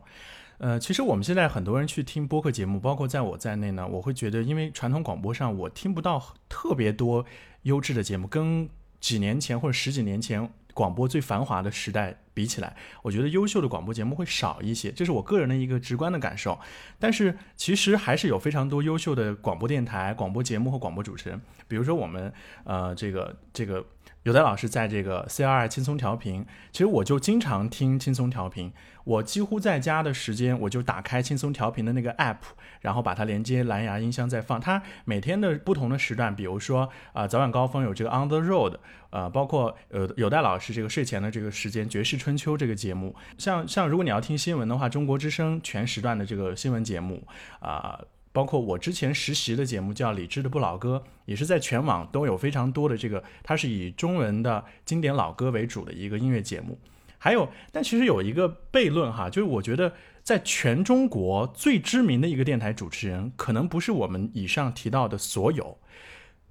[0.57, 7.25] 呃，其实我们现在很多人去听播客节目，包括在我在内呢，我会觉得，因为传统广播上我听不到特别多
[7.63, 8.69] 优质的节目，跟
[8.99, 10.49] 几年前或者十几年前。
[10.73, 16.59] 广播最繁华的时代比起来，我觉得优秀的广播节目会少一些，这是我个人的一个直观的感受。
[16.99, 22.31] 但是其实还是有非常多优秀的广播电台、广播节目和广播主持人，比如说我们
[22.65, 23.83] 呃这个这个。
[24.23, 28.73] 有的老师在这个 C R I 轻松调频，其实我就经常听轻松调频。
[29.03, 32.37] 我几乎在家的时间，我就打开轻松调频的那个 App，
[32.81, 34.59] 然后把它连接蓝牙音箱再放。
[34.59, 38.77] 它每天的不同的时段，比如说啊早晚高峰有这个 On the Road，
[39.11, 47.21] 呃，包括呃有戴老师这个睡前的这个时间《爵士春秋》这个节目，像像如果你要听新闻的话，中国之声全时段的这个新闻节目
[47.59, 48.01] 啊。
[48.33, 56.77] 包括我之前实习的节目叫《理智的不老歌》，也是在全网都有非常多的这个，它是以中文的经典老歌为主的一个音乐节目。
[57.17, 65.77] 还有，但其实有一个悖论哈，就是我觉得在全中国最知名的一个电台主持人，可能不是我们以上提到的所有，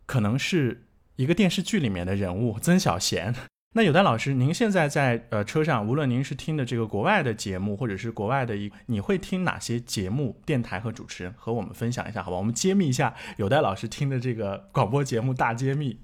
[0.07, 3.35] 可能是一个电视剧里面的人物曾小贤。
[3.77, 12.37] 那有戴老师，您现在在呃车上，无论您是听的这个国外的节目，或者是国外的一，你会听哪些节目、电台和主持人，和我们分享一下，好吧？
[12.37, 15.99] 我们揭秘一下有戴老师听的这个广播节目大揭秘。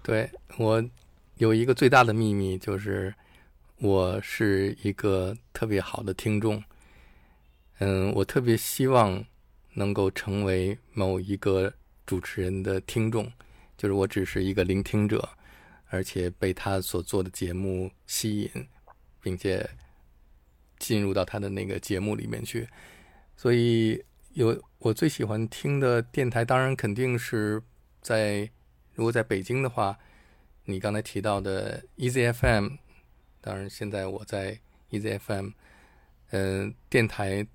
[0.00, 0.84] 对我
[1.38, 3.12] 有一个最大的秘密，就是
[3.78, 6.62] 我是一个特别好的听众。
[7.80, 9.24] 嗯，我特别希望
[9.74, 11.72] 能够成为某一个
[12.06, 13.28] 主持人的听众，
[13.76, 15.28] 就是我只是一个聆听者。
[15.90, 18.68] 而且被他所做的节目吸引，
[19.20, 19.68] 并且
[20.78, 22.68] 进入到他的那个节目里面去，
[23.36, 27.62] 所以有我最喜欢听的电台，当然肯定是
[28.00, 28.48] 在
[28.94, 29.98] 如果在北京的话，
[30.64, 32.78] 你刚才提到的 EZFM，
[33.40, 35.52] 当然现在我在 EZFM，
[36.30, 37.46] 嗯，电台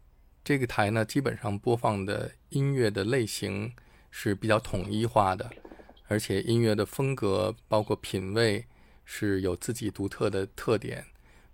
[0.43, 3.73] 这个台呢，基本上播放的音乐的类型
[4.09, 5.49] 是比较统一化的。
[6.13, 8.63] 而且音乐的风格包括品味
[9.03, 11.03] 是有自己独特的特点，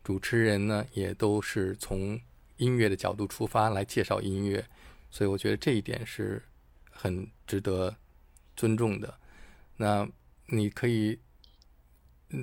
[0.04, 2.20] 主持人呢也都是从
[2.58, 4.66] 音乐的角度出发来介绍音乐，
[5.10, 6.44] 所以我觉得这一点是
[6.92, 7.96] 很值得
[8.58, 9.18] 尊重的。
[9.78, 10.06] 那
[10.48, 11.18] 你可以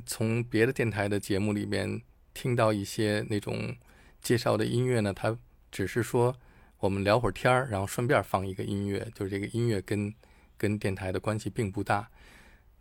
[0.07, 2.01] 从别的电台的节目里面
[2.33, 3.77] 听到一些那种
[4.23, 5.37] 介绍的音乐呢，它
[5.71, 6.35] 只是说
[6.79, 10.15] 我们聊会儿天儿，然后顺便放一个音乐，就是这个音乐跟。
[10.57, 12.09] 跟电台的关系并不大。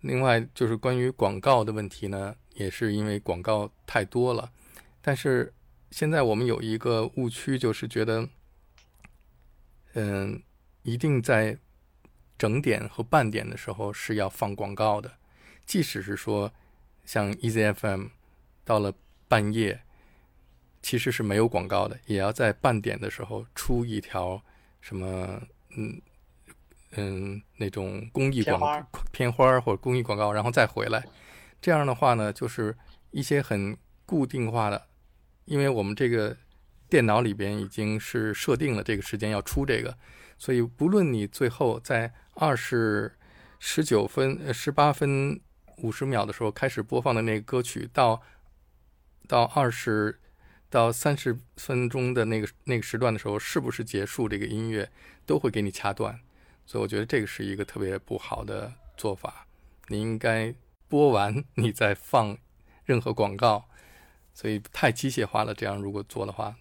[0.01, 4.51] 另外，就是关于广告的问题呢，也是因为广告太多了。
[5.01, 5.51] 但是
[5.89, 8.29] 现在我们有一个误区，就是觉得，
[9.93, 10.43] 嗯，
[10.83, 11.57] 一定在
[12.37, 15.11] 整点和半点的时候是要放广告的。
[15.65, 16.53] 即使是说
[17.03, 18.09] 像 EZFM
[18.63, 18.93] 到了
[19.27, 19.81] 半夜，
[20.83, 24.43] 其实是没有广告的，也要在半点的时候出一条
[24.81, 25.41] 什么，
[25.75, 25.99] 嗯。
[26.97, 31.05] 嗯，那种公益广片花或者公益广告，然后再回来，
[31.61, 32.75] 这样的话呢，就是
[33.11, 34.87] 一些很固定化的，
[35.45, 36.35] 因为我们这个
[36.89, 39.97] 电脑里边已经是设定了这个时间要出这个，
[40.37, 43.17] 所以不论你最后在二十
[43.59, 45.39] 十九分呃、十八分
[45.77, 48.21] 五十秒的时候开始播放的那个歌曲，到
[49.27, 50.19] 到二十
[50.69, 54.89] 到三十分钟的那个那个时段的时候，是不是结束这个音乐，
[55.25, 56.19] 都会给你掐断。
[56.65, 59.47] 所以我觉得这个是一个特别不好的做法。
[59.87, 60.53] 你应该
[60.87, 62.37] 播完，你再放
[62.85, 63.65] 任何广告。
[64.33, 65.53] 所以太机械化了。
[65.53, 66.53] 这样如果做的话，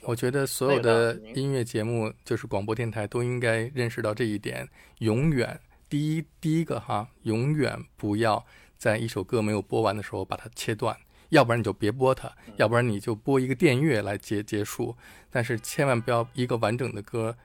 [0.00, 4.66] 我觉得所有的音乐节目，就是广播电台，都应该认识到这一点：
[5.00, 8.46] 永远第一第一个哈，永远不要
[8.78, 10.96] 在一首歌没有播完的时候把它切断，
[11.28, 14.96] 要不然你就别播它，要不然你就播一个电乐来结结束。
[15.28, 17.36] 但是千万不要一个完整的歌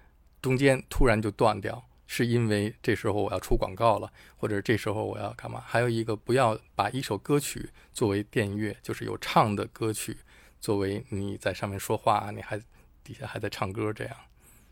[0.41, 5.63] 中间突然就断掉，是因为这时候我要出广告了，或者这时候我要干嘛？
[5.65, 10.17] 还有一个，不要把一首歌曲作为电乐，就是有唱的歌曲。
[10.59, 12.57] 作为你在上面说话，你还
[13.03, 14.15] 底下还在唱歌，这样，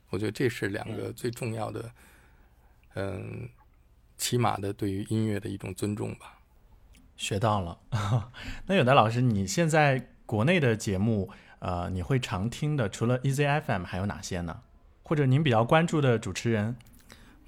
[0.10, 1.92] 我觉得这是两个最重要的，
[2.96, 3.50] 嗯，
[4.18, 6.40] 起码的对于音乐的一种尊重吧。
[7.18, 7.78] 学到了。
[8.68, 14.62] 那有的老师，你现在国内的节目，呃，你会常听的，除了 EZFM 还有哪些呢？
[15.04, 16.78] 或者您比较关注的主持人？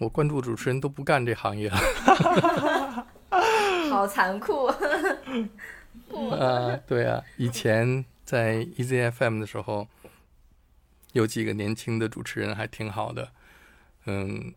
[0.03, 3.07] 我关注主持人都不干这行业了。
[3.89, 4.65] 好残酷。
[6.31, 8.05] 啊，对啊，以前。
[8.25, 9.85] 在 EZFM 的时候，
[11.11, 13.33] 有几个年轻的主持人还挺好的，
[14.05, 14.53] 嗯，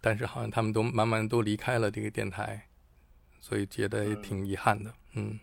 [0.00, 2.68] 但是好像他们都慢慢都离开了这个电台，
[3.40, 5.40] 所以觉得也挺遗憾的，嗯。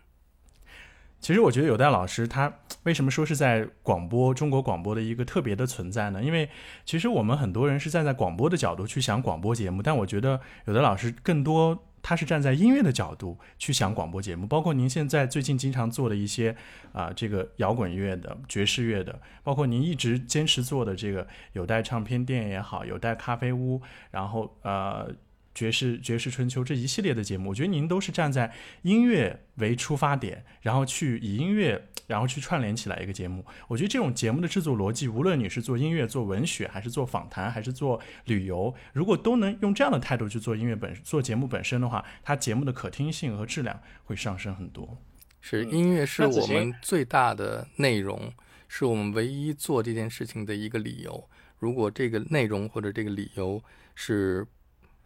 [1.22, 6.20] 其实我觉得有代老师他为什么说是在广播中国广播的一个特别的存在呢？
[6.20, 6.50] 因为
[6.84, 11.84] 其实我们很多人是站在广播的角度去想广播节目，但我觉得有的老师更多。
[12.04, 16.56] 他是站在音乐的角度去想广播节目，包括您现在最近经常做的一些
[16.92, 23.80] 啊，这个摇滚乐的、爵士乐的，包括您一直坚持做的这个有带唱片店也好，有带咖啡屋，
[24.10, 25.08] 然后呃。
[25.54, 33.44] 爵士爵士春秋这一系列的节目，我觉得您都是站在音乐为出发点，然后去以音乐，然后去串联起来一个节目。
[33.68, 44.96] 我觉得这种节目的制作逻辑，无论你是做音乐、做文学，还是做访谈，还是做旅游，如果都能用这样的态度去做音乐本做节目本身的话，它节目的可听性和质量会上升很多。
[45.42, 48.32] 是音乐是我们最大的内容，
[48.68, 51.28] 是我们唯一做这件事情的一个理由。
[51.58, 53.62] 如果这个内容或者这个理由
[53.94, 54.46] 是。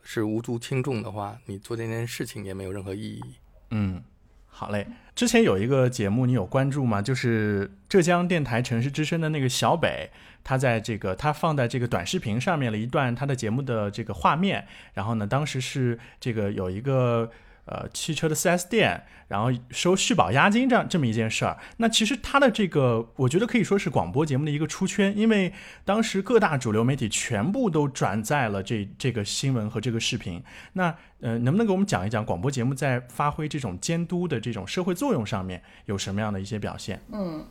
[0.09, 3.23] 是无足轻重的话，你做这件事情也没有任何意义。
[3.71, 4.03] 嗯，
[4.47, 4.87] 好嘞。
[5.17, 7.03] 之前有一个节目，你有关注吗？
[7.03, 10.09] 就是浙江电台城市之声的那个小北，
[10.45, 14.65] 他在这个他放在这个短视频上面了一段他的节目的这个画面。
[14.95, 17.31] 然后呢，当时是这个有一个。
[17.67, 25.53] 呃，汽车的 4S 店，然后收续保押金这样这么一件事儿，那其实他的这个，我觉得可以说是广播节目的一个出圈，因为
[25.85, 30.43] 当时各大主流媒体全部都转载了这这个新闻和这个视频。
[30.75, 37.03] 那呃，能不能给我们讲一讲广播节目在发挥这种监督的这种社会作用上面有什么样的一些表现？
[37.13, 37.45] 嗯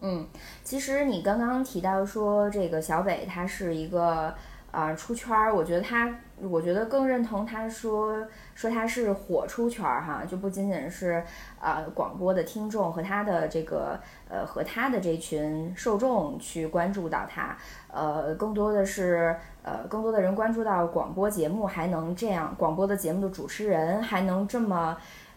[0.00, 0.26] 嗯，
[0.64, 4.34] 其实你刚刚提到说这个小北他是一个
[4.72, 6.12] 啊出圈儿，我觉得他。
[6.50, 8.20] 我觉得更认同他说
[8.56, 11.22] 说他是火出圈儿哈，就不仅仅是
[11.60, 13.96] 呃广播的听众和他的这个
[14.28, 17.56] 呃和他的这群受众去关注到他，
[17.92, 24.96] 呃更多的是呃更多的人关注到广播节目还能这样，广播的节目的主持人还能这么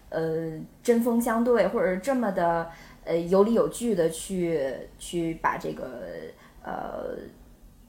[0.09, 2.67] 呃针锋相对，或者这么的
[3.03, 6.01] 呃有理有据的去去把这个
[6.63, 7.15] 呃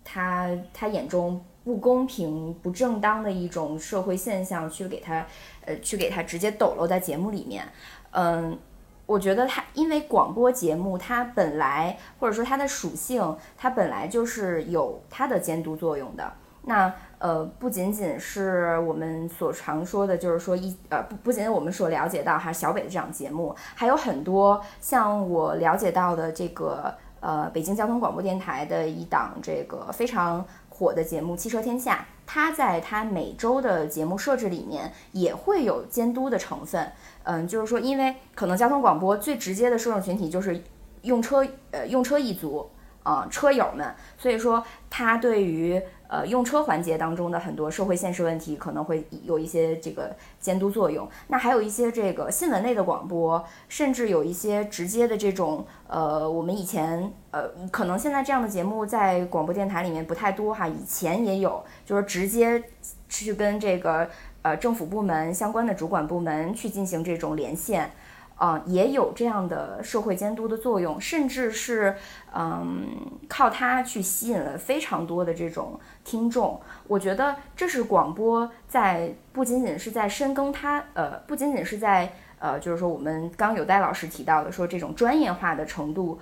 [0.06, 1.44] 他他眼中。
[1.66, 5.26] 不公平、不正当的一种社会现象，去给他，
[5.64, 7.66] 呃，去给他直接抖落在节目里面。
[8.12, 8.56] 嗯，
[9.04, 16.32] 我觉得它，因为广播节目它本来或者说它的属性，它本来就是有它的监督作用的。
[16.68, 26.94] 那呃，不仅仅是我们所常说的，就是说一呃，不不仅仅我们所了解到哈小北的这档节目，还有很多像我了解到的这个
[27.26, 30.44] 呃北京交通广播电台的一档这个非常。
[30.78, 31.94] 火的节目《汽车天下》，
[32.26, 36.92] 它在它每周的节目设置里面也会有监督的成分。
[37.22, 40.62] 嗯，就是说，因为可能交通广播最直接的受众群体就是
[41.00, 42.68] 用车呃用车一族
[43.10, 45.80] 啊车友们，所以说它对于。
[46.08, 51.08] 呃，用车环节当中的很多社会现实问题可能会有一些这个监督作用。
[51.26, 60.68] 那还有一些这个新闻类的广播，甚至有一些直接的这种呃，我们以前呃，可能现在这样的节目在广播电台里面不太多哈。
[60.68, 62.62] 以前也有，就是直接
[63.08, 64.08] 去跟这个
[64.42, 67.90] 呃政府部门相关的主管部门去进行这种连线。
[68.36, 71.96] 啊，也有这样的社会监督的作用，甚至是，
[72.34, 72.86] 嗯，
[73.26, 76.60] 靠它去吸引了非常多的这种听众。
[76.86, 86.18] 我觉得这是广播在不仅仅是在深耕它，呃，不仅仅是在，呃，就是说我们刚有戴老师提到的，说这种专业化的程度，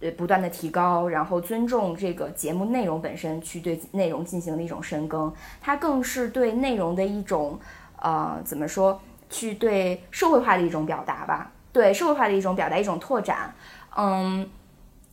[0.00, 7.60] 呃，不断的提高，然后尊重这个节目内容本身，去对内容进行的一种深耕，它更是对内容的一种，
[8.00, 9.00] 呃，怎么说？
[9.34, 13.54] 去对社会化的一种表达吧，对社会化的一种表达，一种拓展。
[13.96, 14.48] 嗯，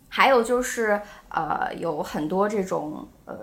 [0.09, 3.35] 还有就是呃，有很多这种呃。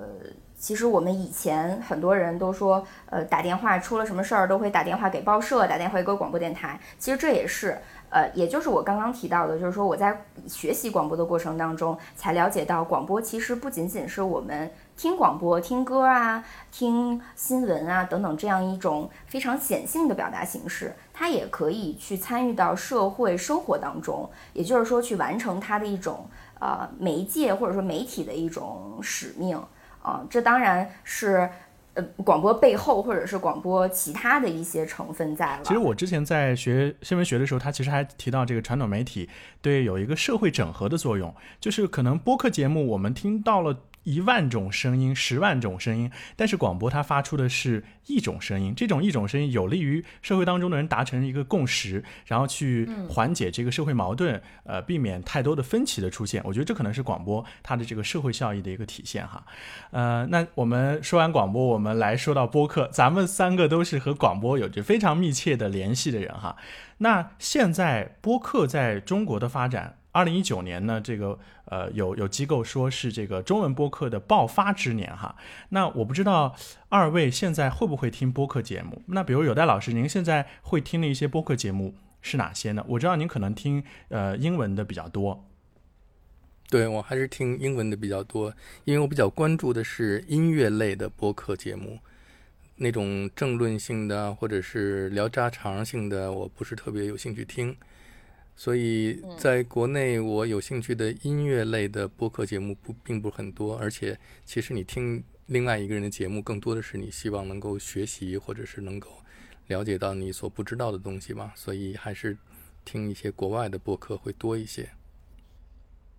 [0.59, 6.81] 其实我们以前很多人都说，呃，打电话出了什么事儿都会打电话给报社，打电话给广播电台。
[6.99, 26.26] 其实这也是，呃，也就是我刚刚提到的，就是说我在学习广播的过程当中，才了解到广播其实不仅仅是我们听广播、听歌啊、听新闻啊等等这样一种非常显性的表达形式，它也可以去参与到社会生活当中，也就是说去完成它的一种
[26.59, 29.61] 呃媒介或者说媒体的一种使命。
[30.02, 31.50] 啊，这当然是，
[31.97, 35.62] 呃，广播背后或者是广播其他的一些成分在了。
[35.64, 39.28] 其实我之前在学新闻学的时候，他其实还提到这个传统媒体
[39.61, 43.80] 对有一个社会整合的作用，就是可能播客节目我们听到了。
[44.07, 56.40] 一万种声音，十万种声音，但是广播它发出的是一种声音，这种一种声音有利于社会当中的人达成一个共识，然后去缓解这个社会矛盾，呃，避免太多的分歧的出现。
[56.44, 59.44] 我觉得这可能是广播它的这个社会效益的一个体现哈。
[59.90, 66.57] 呃，那我们说完广播，我们来说到播客，咱们三个都是和广播有着非常密切的联系的人哈。
[66.98, 69.98] 那现在播客在中国的发展。
[70.17, 75.37] 二零一九年呢，这个呃有有机构说是这个中文播客的爆发之年哈。
[75.69, 76.57] 那我不知道
[76.89, 79.03] 二位现在会不会听播客节目？
[79.09, 82.83] 那比如有戴老师，您现在会听的一些播客节目是哪些呢？
[82.89, 85.45] 我知道您可能听呃英文的比较多。
[86.71, 88.55] 对我还是听英文的比较多，
[88.85, 91.99] 因为我比较关注的是音乐类的播客节目，
[92.77, 97.77] 那种政论性的或者是聊家常性的，我不是特别有兴趣听。
[98.59, 109.11] 所以，在国内，我有兴趣的音乐类的播客节目不并不很多，而且，其实你听另外一个人的节目，更多的是你希望能够学习，或者是能够
[109.66, 111.52] 了解到你所不知道的东西吧。
[111.54, 112.34] 所以，还是
[112.82, 114.88] 听一些国外的播客会多一些。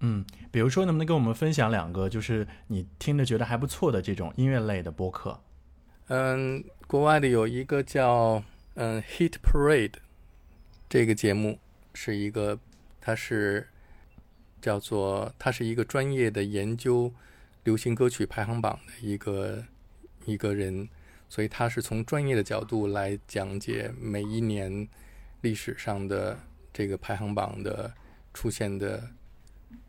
[0.02, 5.42] 嗯，比如说，能不能跟我们分享两个，就是你听着觉得还不错的这种音乐类的播客？
[6.10, 8.44] 嗯，国外的有一个叫
[8.76, 9.94] 嗯 Hit Parade
[10.88, 11.58] 这个节目。
[12.00, 12.60] 是一个，
[13.02, 13.68] 他是
[14.62, 17.12] 叫做，他是一个专业的研究
[17.64, 19.66] 流行歌曲排行榜的一个
[20.26, 20.88] 一个人，
[21.28, 24.88] 所以他是从专业的角度来讲解每一年
[25.42, 26.38] 历史上的
[26.72, 27.92] 这个排行榜的
[28.32, 29.10] 出现的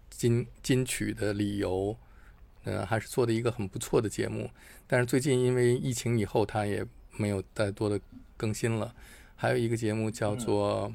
[0.08, 1.94] 金金曲的理由，
[2.64, 4.50] 嗯，还是做的一个很不错的节目。
[4.86, 6.82] 但是最近因为疫情以后，他也
[7.18, 8.00] 没有再多的
[8.34, 8.94] 更新了。
[9.36, 10.90] 还有一个节目叫做。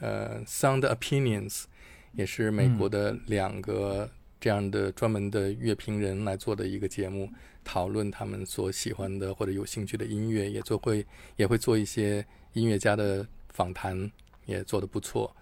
[0.00, 1.64] 呃，Sound Opinions
[2.12, 7.30] 也是美国的两个这样的专门的乐评人来做的一个节目，
[7.64, 11.04] 讨论他们所喜欢的或者有兴趣的音乐，也做会
[11.36, 14.10] 也会做一些音乐家的访谈，
[14.46, 15.34] 也做得不错。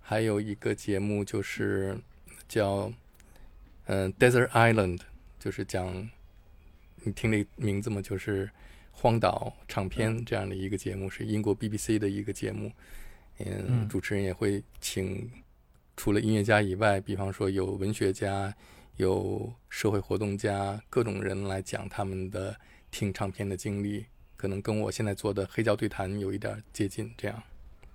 [0.00, 1.98] 还有一个节目就是
[2.46, 2.92] 叫
[3.86, 5.00] 嗯 Desert Island，
[5.38, 6.08] 就是讲
[7.02, 8.48] 你听这名字嘛，就是
[8.92, 12.70] 荒岛唱片这样的一个节目，是英国 BBC 的一个节目。
[13.38, 15.30] 嗯，主持人也会请
[15.96, 18.54] 除了音乐家以外，比方说有文学家、
[18.96, 22.54] 有社会活动家，各种人来讲他们的
[22.90, 24.06] 听唱片的经历，
[24.36, 27.12] 可能跟我现在做的黑胶对谈有一点接近。
[27.16, 27.42] 这样，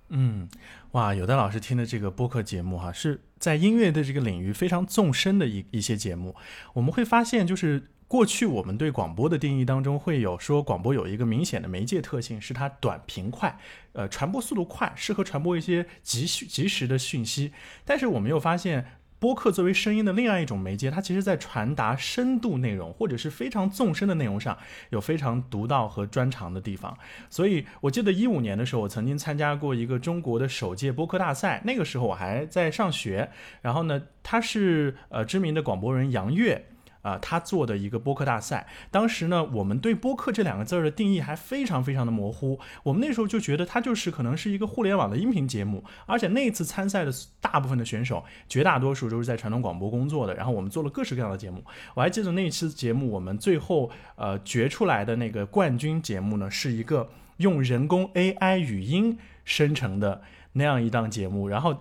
[0.08, 0.48] 嗯，
[0.92, 6.34] 哇，有的老师听的这个播客节目哈，是在音乐的这个领域非常纵深的一一些节目，
[6.74, 7.88] 我们会发现就是。
[8.10, 13.56] 过去我们对广播的定义当中会有说，广播有一个明显的媒介特性，是它短平快，
[13.92, 17.52] 呃，传播速度快，适合传播一些及及时的讯息。
[17.84, 18.84] 但是我们又发现，
[19.20, 24.58] 播客作为声音的另外一种媒介，它其实在传达深度内容或者是非常纵深的内容上，
[24.88, 26.98] 有非常独到和专长的地方。
[27.28, 33.30] 所以我记得一五年的时候，我曾经参加过一个中国的首届播客大赛，那个时候我还在上学。
[33.62, 36.66] 然后呢，他是呃知名的广播人杨越。
[37.02, 42.60] 啊，他做的一个播客大赛，当时呢，我们对播客这两个字儿的定义还非常非常的模糊。
[42.82, 50.34] 我们那时候就觉得它就是可能是一个互联网的音频节目，而且那次参赛的大部分的选手，绝大多数都是在传统广播工作的。
[50.34, 60.22] 然后我们做了各式各样的节目，我还记得那一次节目，我们最后呃决出来的那个冠军节目呢，是一个用人工 AI 语音生成的
[60.52, 61.76] 那样一档节目，然后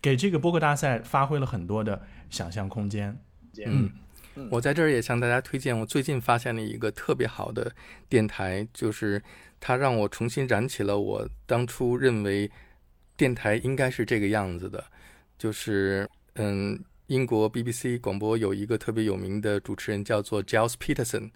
[0.00, 3.16] 给这个播客大赛发挥了很多的想象空间。
[3.64, 3.90] 嗯。
[4.50, 7.74] 我在这儿也向大家推荐，我最近发现了一个特别好的
[8.08, 9.22] 电台，就是
[9.58, 12.50] 它让我重新燃起了我当初认为
[13.16, 14.84] 电台应该是这个样子的。
[15.38, 21.30] 就是嗯，英国 BBC 广播有一个特别有名的主持人叫做 Giles Peterson。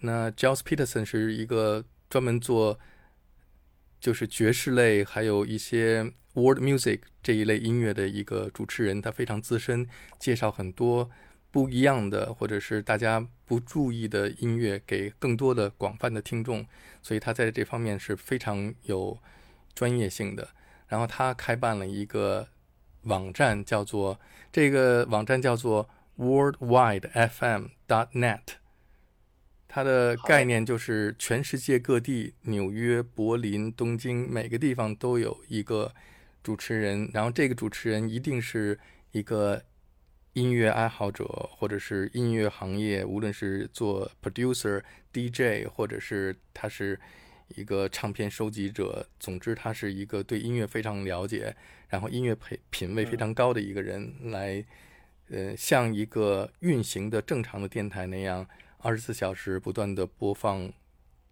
[0.00, 2.78] 那 Giles Peterson 是一个专门做
[4.00, 9.86] 就是爵士类，还有一些 world music 这一类音乐的一个主持人，他非常资深，
[10.18, 11.10] 介绍很多
[11.54, 16.66] 不一样的或者是大家不注意的音乐给更多的广泛的听众，
[17.00, 19.16] 所以他在这方面是非常有
[19.72, 20.48] 专业性的。
[20.88, 22.48] 然后他开办了一个
[23.02, 24.18] 网站，叫做
[24.50, 25.88] 这个网站叫做
[26.18, 28.40] worldwidefm.dot.net。
[29.68, 35.94] 它的概念就是全世界各地，纽约、柏林、东京，每个地方都有一个
[36.42, 37.08] 主持人。
[37.14, 38.80] 然后这个主持人一定是
[39.12, 39.62] 一个
[40.34, 44.82] 音乐爱好者，或者是音乐行业，无论是做 producer、
[45.12, 46.98] DJ，或者是他是
[47.54, 49.06] 一个唱片收集者。
[49.20, 51.54] 总之，他是一个对音乐非常了解，
[51.88, 54.64] 然后音乐品品味非常高的一个人，来
[55.28, 58.44] 呃，像一个运行的正常的电台那样。
[58.78, 60.70] 二十四小时不断的播放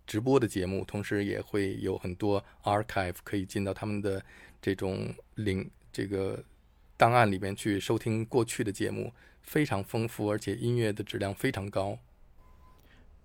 [0.07, 4.25] 直播的节目，同时也会有很多 archive 可以进到他们的
[4.61, 6.43] 这种领这个
[7.03, 11.99] 档案里面去收听过去的节目，非常丰富，而且音乐的质量非常高。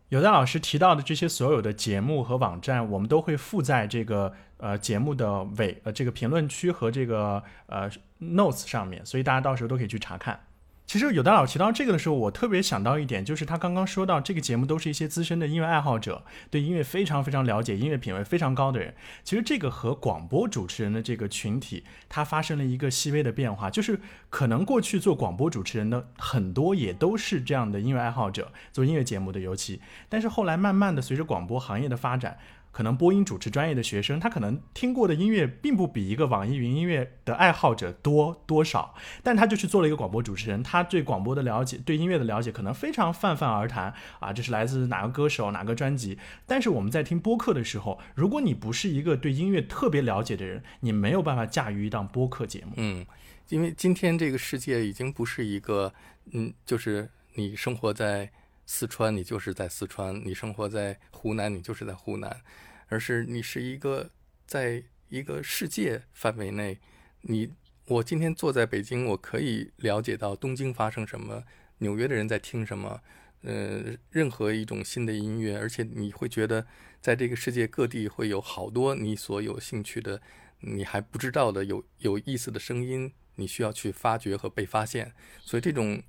[0.10, 7.88] 有的老师提到的这些所有的节目和网站，我们都会附在这个呃节目的尾呃这个评论区和这个呃
[8.20, 10.47] notes 上面，所以大家到时候都可以去查看。
[10.88, 18.96] 其实有的老提到这个的时候，我特别想到一点，就是他刚刚说到这个节目都是一些资深的音乐爱好者，对音乐非常非常了解，音乐品味非常高的人。
[19.26, 32.38] 其实这个和广播主持人的这个群体，它发生了一个细微的变化，就是可能过去做广播主持人的很多也都是这样的音乐爱好者，做音乐节目的尤其，但是后来慢慢的随着广播行业的发展。
[32.72, 38.94] 可能播音主持专业的学生，他可能听过的音乐并不比一个网易云音乐的爱好者多多少，
[39.24, 46.20] 但他就去做了一个广播主持人，他对广播的了解，对音乐的了解可能非常泛泛而谈啊，这是来自哪个歌手哪个专辑。
[46.46, 52.74] 但是我们在听播客的时候，如果你不是一个对音乐特别了解的人，你没有办法驾驭一档播客节目。
[52.76, 53.04] 嗯，
[53.50, 55.92] 因为今天这个世界已经不是一个，
[56.34, 58.30] 嗯，就是你生活在
[58.68, 62.44] 四川，你就是在四川；你生活在湖南，你就是在湖南。
[62.90, 64.12] 而是你是一个
[64.46, 66.80] 在一个世界范围内，
[67.22, 67.52] 你
[67.86, 71.44] 我今天坐在北京，我可以了解到东京发生什么，
[71.80, 73.02] 纽约的人在听什么，
[73.42, 76.66] 呃，任何一种新的音乐，而且你会觉得
[77.02, 80.22] 在这个世界各地会有好多你所有兴趣的、
[80.62, 86.02] 你还不知道的有有意思的声音，你需要去发掘和被发现，所以这种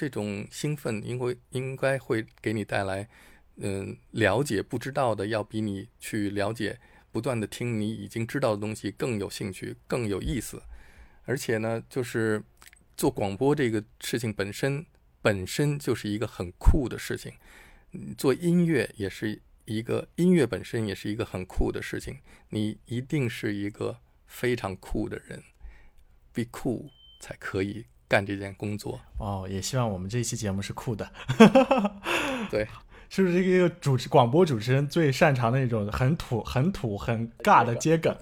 [0.00, 3.06] 这种兴奋，应该应该会给你带来。
[3.56, 6.80] 嗯，了解不知道的要比你去了解、
[7.12, 10.62] 不断的听你已经知道的东西更有兴趣、更有意思。
[11.26, 12.42] 而且呢，就是
[12.96, 14.86] 做广播这个事情本身
[15.20, 17.34] 本身就是一个很酷的事情。
[18.16, 22.20] 做音乐也是一个音乐本身也是一个很酷的事情。
[22.48, 25.42] 你一定是一个非常酷的人
[26.32, 26.88] ，be cool
[27.20, 29.00] 才可以干这件工作。
[29.16, 31.08] 哦，也希望我们这期节目是酷的。
[32.50, 32.68] 对。
[33.12, 38.16] 是不是一个主持广播主持人最擅长的那种很土、很土、很尬的接梗？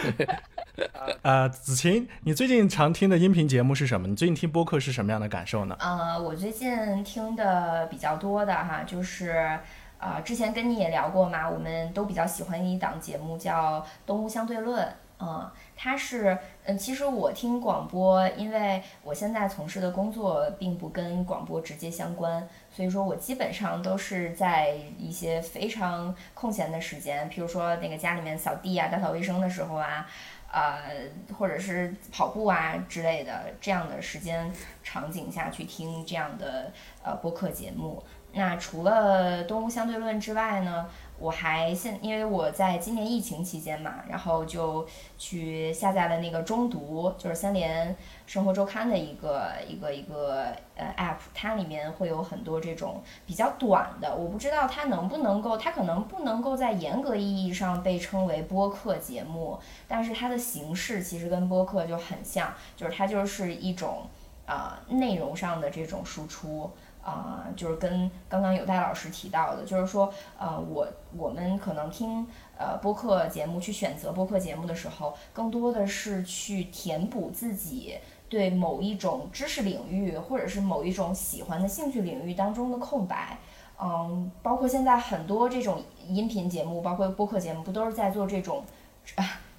[1.20, 4.08] 呃，子晴，你最近常听的音频节目是什么？
[4.08, 5.76] 你最近听播客是什么样的感受呢？
[5.78, 9.60] 呃，我最近听的比较多的哈，就是
[9.98, 14.82] 呃，之前跟你也聊过嘛，我们都比较喜欢一档节目叫《动物相对论》。
[15.18, 30.08] 嗯，它是，嗯，其实我听广播，因为我现在从事的工作并不跟广播直接相关，所以说我基本上都是在一些非常空闲的时间，比如说那个家里面扫地啊、打扫卫生的时候啊，
[30.50, 34.50] 呃，或者是跑步啊之类的这样的时间
[34.82, 36.72] 场景下去听这样的
[37.04, 38.02] 呃播客节目。
[38.32, 40.88] 那除了《动物相对论》之外呢？
[41.18, 44.86] 我还现，因为我在今年疫情期间嘛，然后就
[45.16, 47.96] 去下载了那个中读，就是三联
[48.26, 59.58] 生活周刊的一个一个一个呃 app，它里面会有很多这种比较短的，我不知道它能不能够，它可能不能够在严格意义上被称为播客节目，
[59.88, 64.02] 但是它的形式其实跟播客就很像，就是它就是一种
[64.44, 66.70] 啊内容上的这种输出。
[67.06, 70.84] 啊，就是跟刚刚有戴老师提到的，就是说，呃，我
[71.16, 72.26] 我们可能听
[72.58, 77.96] 呃播客节目去选择播客节目的时候，更多的是去填补自己
[78.28, 83.38] 对某一种知识领域或者是某一种喜欢的兴趣领域当中的空白。
[83.80, 88.64] 嗯，包括现在很多这种音频节目，包括播客节目，不都是在做这种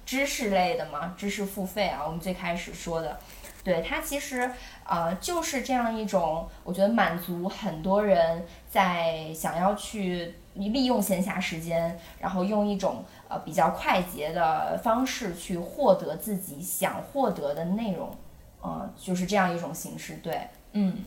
[0.04, 1.14] 知识类的吗？
[1.16, 3.18] 知识付费啊，我们最开始说的。
[3.68, 4.50] 对它其实，
[4.86, 18.16] 呃，就是这样一种，我觉得满足很多人在想要去利用闲暇时间，然后用一种呃比较快捷的方式去获得自己想获得的内容，
[18.62, 20.18] 呃，就是这样一种形式。
[20.22, 21.04] 对，嗯。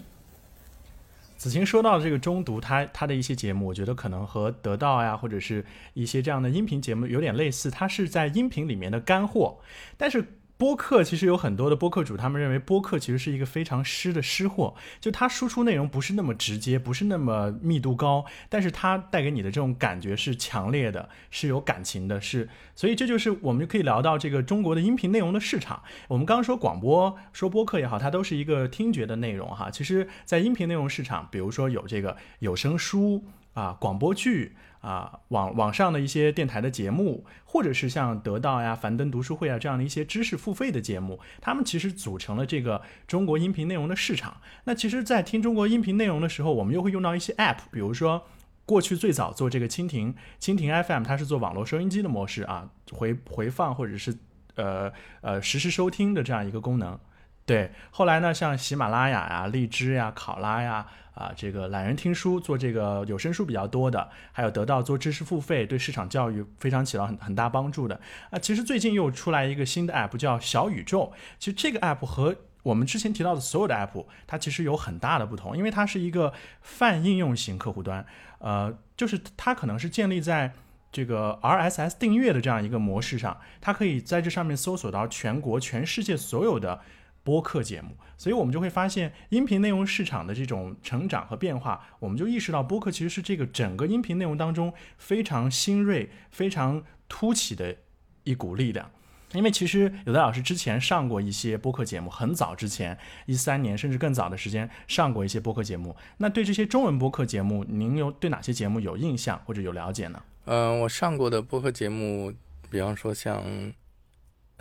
[1.35, 9.57] 子晴说到这个中读，他他的一些节目，我觉得可能和得到呀，或者是一些这样的音频节目有点类似，它是在音频里面的干货，
[9.97, 10.37] 但是。
[10.61, 25.81] 播客其实有很多的播客主，他们认为播客其实是一个非常湿的湿货，就它输出内容不是那么直接，不是那么密度高，但是它带给你的这种感觉是强烈的，是有感情的，是，所以这就是我们就可以聊到这个中国的音频内容的市场。
[26.07, 29.71] 我们刚刚说广播、说播客也好，它都是一个听觉的内容哈。
[29.71, 33.23] 其实，在音频内容市场，比如说有这个有声书
[33.55, 34.55] 啊、广播剧。
[34.81, 44.37] 啊，网网上的一些电台的节目，或者是像得到呀、樊登读书会啊这样的一些知识付费的节目，他们其实组成了这个中国音频内容的市场。
[44.63, 48.23] 那其实，在听中国音频内容的时候，我们又会用到一些 App，比如说
[48.65, 54.17] 过去最早做这个蜻蜓蜻蜓 FM，它是做网络收音机的模式啊，回回放或者是
[54.55, 56.99] 呃呃实时收听的这样一个功能。
[57.45, 60.87] 对，后来呢，像喜马拉雅呀、荔枝呀、考拉呀。
[61.13, 67.99] 啊，这个懒人听书做这个有声书比较多的，还有得到做知识付费，对市场教育非常起到很很大帮助的。
[68.29, 71.11] 啊，其实最近又出来一个新的 app 叫小宇宙。
[71.37, 72.33] 其实这个 app 和
[72.63, 76.31] 我们之前提到的所有的 app，它其实有很大的不同，因为它是一个
[76.61, 78.03] 泛应用型客户端。
[78.39, 80.53] 呃，就是它可能是建立在
[80.93, 86.79] 这个 RSS 订阅的这样一个模式上，它可以在这上面搜索到全国、全世界所有的。
[87.23, 97.75] 播客节目，所以我们就会发现音频内容市场的这种成长和变化，我们就意识到播客其实是这个整个音频内容当中非常新锐、非常突起的
[98.23, 98.89] 一股力量。
[99.33, 102.97] 因为其实有的老师之前上过一些播客节目，很早之前
[103.27, 105.95] 一三年甚至更早的时间上过一些播客节目。
[106.17, 110.21] 那对这些中文播客节目，您有对哪些节目有印象或者有了解呢？
[110.45, 112.33] 嗯，我上过的播客节目，
[112.69, 113.43] 比方说像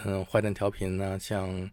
[0.05, 1.71] 嗯坏蛋调频呢，像。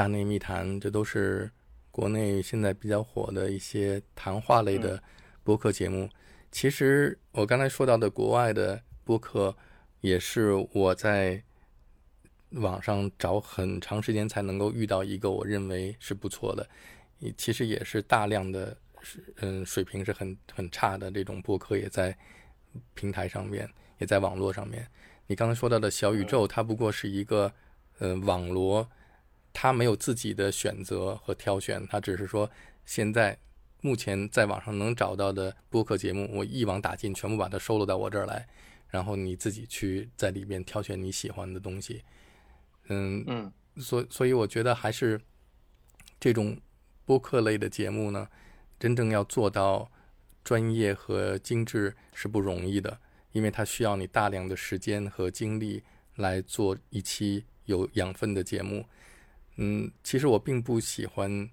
[0.00, 1.50] 大内密谈，这都是
[1.90, 5.02] 国内现在比较火的一些谈话类的
[5.44, 6.08] 播客节目。
[6.50, 9.54] 其实我刚才说到的国外的播客，
[10.00, 11.42] 也是我在
[12.52, 16.66] 网上找很长时间才能够遇到一个我认为是不错的。
[17.36, 18.74] 其实也是大量的，
[19.42, 22.16] 嗯，水平是很很差的这种播客也在
[22.94, 24.88] 平台上面，也在网络上面。
[25.26, 27.52] 你刚才说到的小宇宙，它不过是一个，
[27.98, 28.88] 呃，网络。
[29.52, 32.50] 他没有自己的选择和挑选，他只是说
[32.84, 33.38] 现在
[33.80, 38.46] 目前在网上能找到的播客节目，我一网打尽，全部把它收录到我这儿来，
[38.88, 42.02] 然后你自己去在里面挑选你喜欢的东西。
[42.88, 45.20] 嗯嗯，所所以我觉得还是
[46.18, 46.58] 这种
[47.04, 48.28] 播客类的节目呢，
[48.78, 49.90] 真正要做到
[50.44, 52.98] 专业和精致是不容易的，
[53.32, 55.82] 因为它需要你大量的时间和精力
[56.16, 58.84] 来做一期有养分的节目。
[59.56, 61.48] 嗯，其实我并不喜欢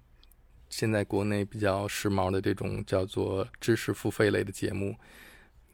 [0.68, 4.96] 现在国内比较时髦的这种叫做知识付费类的节目，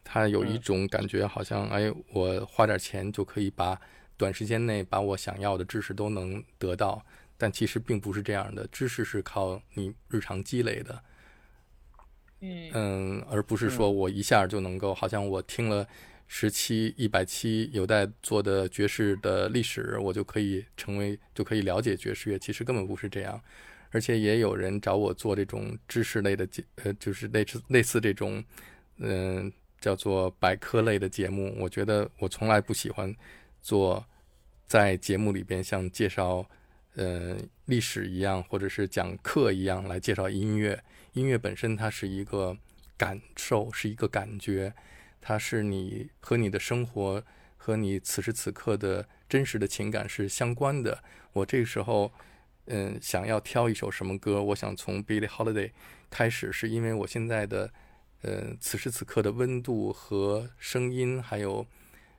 [0.03, 3.81] 它有一种感觉，好像哎，我花点钱就可以把
[4.16, 7.05] 短时间内把我想要的知识都能得到，
[7.37, 11.03] 但其实并不是这样的，知识是靠你日常积累的，
[12.41, 15.87] 嗯，而不是说我一下就能够，好像我听了。
[16.27, 22.39] 十七一百七有待做的爵士的历史，我就可以成为就可以了解爵士乐。
[22.39, 23.41] 其实根本不是这样，
[23.91, 28.43] 而且也有人找我做这种知识类的节，呃，就是类似类似这种，
[28.97, 31.55] 嗯，叫做百科类的节目。
[31.59, 33.14] 我觉得我从来不喜欢
[33.61, 34.05] 做
[34.66, 36.45] 在节目里边像介绍
[36.95, 40.83] 呃历史一样，或者是讲课一样来介绍音乐。
[41.12, 42.57] 音乐本身它是一个
[42.97, 44.75] 感受，是一个感觉。
[45.27, 47.25] 它是你和你的生活
[47.57, 51.03] 和你此时此刻的真实的情感是相关的。
[51.33, 52.12] 我这个时候，
[52.66, 55.70] 嗯，想要挑一首什么歌，我想从 Billie Holiday
[56.11, 57.72] 开始，是因为我现在的，
[58.20, 61.66] 呃，此时此刻的温度和声音，还有，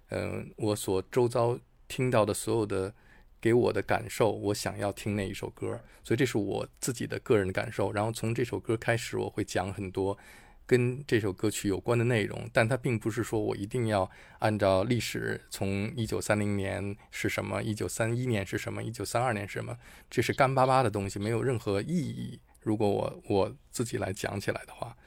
[0.09, 2.91] 嗯，我所周遭听到的所有的
[3.39, 7.91] 给我的感受，我想要听那一首歌，所以这是我自己的个人的感受。
[7.91, 10.17] 然后从这首歌开始，我会讲很多。
[10.65, 14.09] 跟这首歌曲有关的内容，但它并不是说我一定要
[14.39, 19.77] 按照历史从一九三零年是什么，一九三一年是什么，一九三二年是什么，
[20.09, 22.39] 这是干巴巴的东西，没有任何意义。
[22.61, 24.97] 如果我我自己来讲起来的话，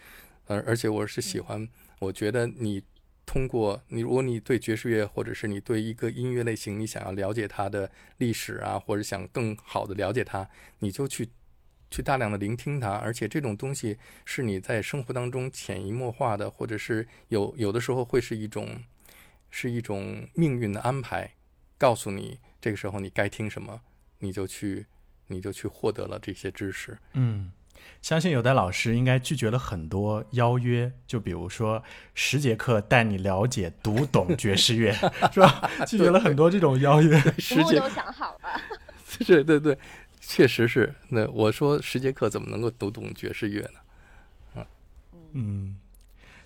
[0.47, 2.83] 而而且我是喜欢，我觉得你
[3.27, 10.49] 通过你，如果你对爵士乐或者是你对一个音乐类型，你想要了解它的历史啊，或者想更好的了解它，
[10.79, 11.29] 你就去
[11.91, 18.83] 去大量的聆听它，而且这种东西是你在生活当中潜移默化的，或者是有有的时候会是一种
[19.51, 21.33] 是一种命运的安排，
[21.79, 23.81] 告诉你这个时候你该听什么，
[24.19, 24.87] 你就去
[25.29, 26.99] 你就去获得了这些知识。
[27.15, 27.51] 嗯，
[28.03, 31.83] 相信有的老师应该拒绝了很多邀约，就比如说
[32.15, 34.93] 十节课带你了解读懂爵士乐，
[35.33, 35.71] 是吧？
[35.87, 37.19] 拒绝了很多这种邀约。
[37.39, 38.61] 十节都想好了。
[39.27, 39.79] 对 对对。
[40.21, 44.61] 确实是，那我说十节课怎么能够读懂爵士乐呢？
[44.61, 44.67] 啊
[45.33, 45.77] 嗯。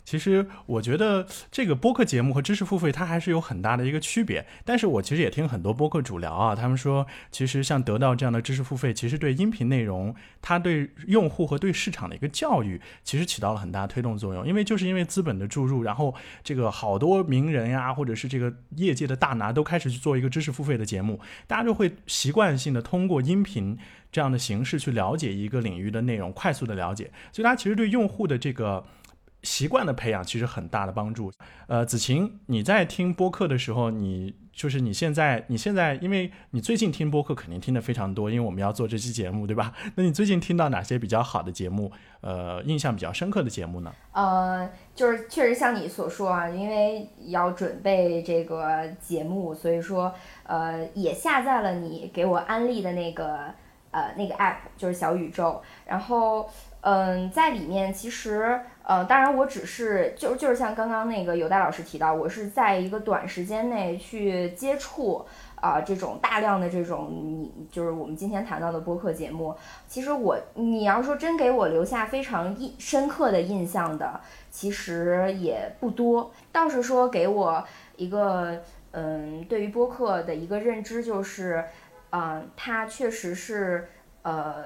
[0.05, 4.45] 其实我觉得这个播客节目和知识付费它还是有很大的一个区别。
[4.65, 14.47] 但是我其实也听很多播客主聊啊，他们说，其实像得到这样的知识付费，其实对音频内容，它对用户和对市场的一个教育，其实起到了很大推动作用。
[14.47, 23.79] 因为就是因为资本的注入，然后这个好多名人呀，或者是这个业界的大拿都开始去做一个知识付费的节目，大家就会习惯性的通过音频
[24.11, 27.11] 这样的形式去了解一个领域的内容，快速的了解。
[27.31, 28.85] 所以它其实对用户的这个。
[29.43, 31.33] 习惯的培养其实很大的帮助。
[31.67, 39.73] 呃，子晴，你在听播客的时候，你就是你现在，你现在，因为你最近听播客肯定听的非常多，因为我们要做这期节目，对吧？
[39.97, 41.91] 那你最近听到哪些比较好的节目？
[42.21, 43.93] 呃，印象比较深刻的节目呢？
[44.13, 50.15] 呃，就是确实像你所说啊，因为要准备这个节目，所以说
[50.45, 53.53] 呃也下载了你给我安利的那个
[53.91, 56.49] 呃那个 app，就是小宇宙，然后。
[56.85, 65.25] 嗯，在里面其实，呃，当然我只是就就是像刚刚那个有戴老师提到，我是在一个短时间内去接触
[65.55, 69.55] 啊这种大量的这种你就是我们今天谈到的播客节目。
[69.87, 74.21] 其实我你要说真给我留下非常印深刻的印象的，
[74.51, 76.33] 其实也不多。
[76.51, 77.65] 倒是说给我
[77.97, 78.61] 一个
[78.91, 81.65] 嗯，对于播客的一个认知就是，
[82.11, 83.89] 嗯，它确实是
[84.23, 84.65] 呃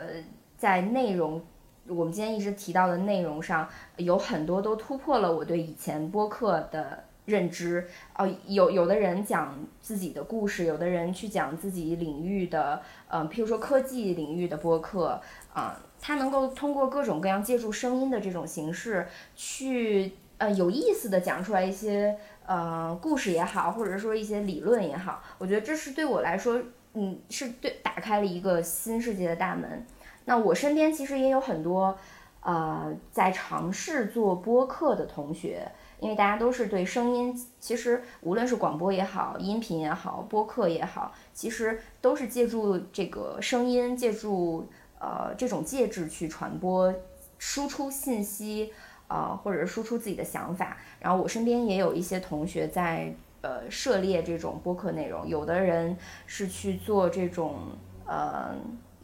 [0.57, 1.45] 在内容。
[1.89, 7.87] 我们今天一直提到的内容上，有很多都突破了我对以前播客的认知。
[8.17, 15.21] 哦，有有的人讲自己的故事，有的人去讲自己领域的，嗯，譬如说科技领域的播客，
[15.53, 22.17] 啊，他能够通过各种各样借助声音的这种形式，去呃有意思的讲出来一些
[22.47, 26.61] 呃故事也好，或者说一些理论也好，我觉得这是对我来说，
[26.95, 29.87] 嗯，是对打开了一个新世界的大门。
[30.27, 31.97] 那我身边其实也有很多，
[32.41, 35.71] 呃，在尝试做播客的同学，
[36.01, 44.69] 因为大家都是对声音，其实无论是广播也好，音频也好，播客也好，其实都是借助这个声音，借助
[44.99, 46.93] 呃这种介质去传播、
[47.39, 48.73] 输出信息，
[49.07, 50.77] 呃，或者是输出自己的想法。
[50.99, 55.97] 然后我身边也有一些同学在呃涉猎这种播客内容，有的人
[56.27, 57.55] 是去做这种
[58.07, 58.55] 呃。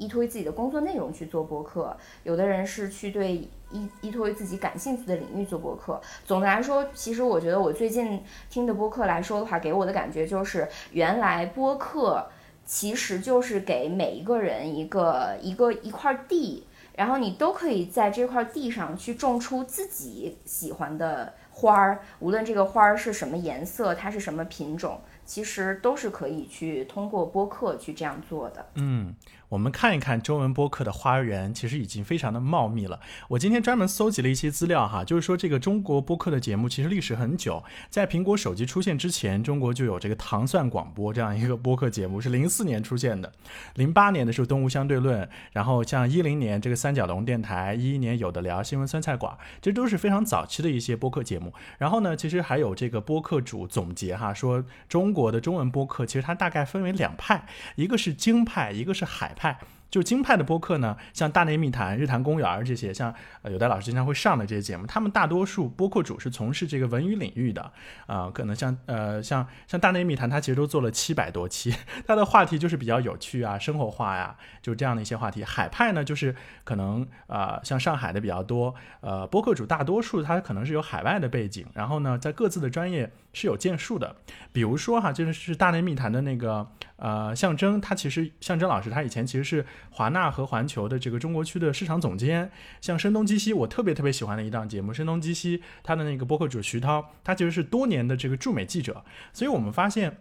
[0.03, 3.35] 依托于自己的工作内容去做播客，有的人是去对
[3.71, 6.01] 依依托于自己感兴趣的领域做播客。
[6.25, 12.29] 总的来说，其实我觉得我最近听的播客来说的话，给我的感觉就是，原来播客
[12.67, 28.67] 其实就是给每一个人一个一个一块地，然后你都可以在这块地上去种出自己喜欢的花儿，无论这个花儿是什么颜色，它是什么品种，其实都是可以去通过播客去这样做的。
[28.75, 29.15] 嗯。
[29.53, 32.99] 我们看一看中文播客的花园，其实已经非常的茂密了。
[33.29, 43.31] 我今天专门搜集了一些资料哈，就是说这个中国播客的节目其实历史很久，在苹果手机出现之前，中国就有这个糖蒜广播这样一个播客节目，是零四年出现的。
[43.75, 51.53] 零八年的时候东吴相对论，然后像一零年这个三角龙电台，一一年有的聊新闻酸菜馆，这都是非常早期的一些播客节目。
[51.77, 57.47] 然后呢，其实还有这个播客主总结哈，说中国的中文播客其实它大概分为两派，
[57.77, 59.42] 一个是京派，一个是海派。
[59.43, 59.59] 派
[59.91, 67.71] 就京派的播客呢，像大内密谈、日坛公园这些，像呃有的老师经常会上的这些节目，他们大多数播客主是从事这个文娱领域的
[68.07, 71.75] 啊，可能像呃像像大内密谈，他其实都做了七百多期，
[72.09, 75.45] 他的话题就是比较有趣啊、生活化呀，就是这样的一些话题。
[75.45, 76.35] 海派呢，就是
[76.65, 84.17] 可能啊像上海的比较多，呃播客主大多数他可能是有海外的背景，然后呢在各自的专业是有建树的，
[84.53, 86.67] 比如说哈，就是大内密谈的那个。
[86.97, 92.49] 呃，象征他其实象征老师，他以前其实是华纳和环球的这个中国区的市场总监。
[92.81, 99.05] 像声东击西，我特别特别喜欢的一档节目《声东击西》，他的那个播客主徐涛，他其实是多年的这个驻美记者。
[99.33, 100.17] 所以我们发现，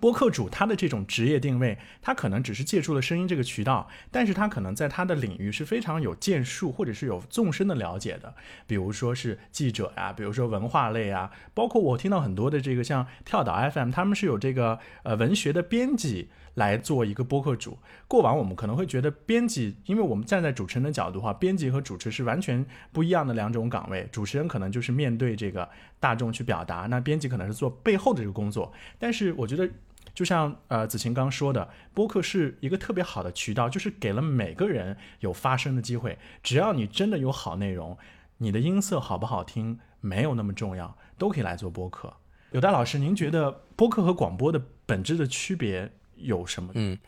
[0.00, 8.34] 播客主他的这种职业定位，他可能只是借助了声音这个渠道，但是他可能在他的领域是非常有建树或者是有纵深的了解的，
[8.66, 16.30] 比如说是记者呀，比如说文化类啊，包括我听到很多的这个像跳岛 FM，他们是有这个呃文学的编辑。
[16.54, 17.78] 来做一个播客主。
[18.08, 24.06] 过往我们可能会觉得编辑，因为我们站在主持人的角度的话，编辑和主持是完全不一样的两种岗位。
[24.10, 25.66] 主持人可能就是面对这个
[26.00, 28.70] 大众去表达，那编辑可能是做背后的这个工作。
[28.98, 29.70] 但是我觉得，
[30.14, 36.18] 就像呃子晴刚说的，播客是一个特别好的渠道，就是给了每个人有发声的机会。
[36.42, 37.96] 只要你真的有好内容，
[38.38, 42.14] 你的音色好不好听没有那么重要，都可以来做播客。
[42.52, 45.92] 有大老师，您觉得播客和广播的本质的区别？
[46.16, 46.72] 有什么？
[46.74, 46.98] 嗯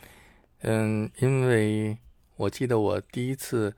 [0.60, 1.98] 嗯，因为
[2.36, 3.76] 我记得我第一次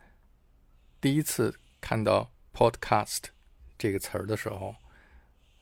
[1.00, 3.22] 第一次看到 podcast
[3.76, 4.74] 这个词儿的时候，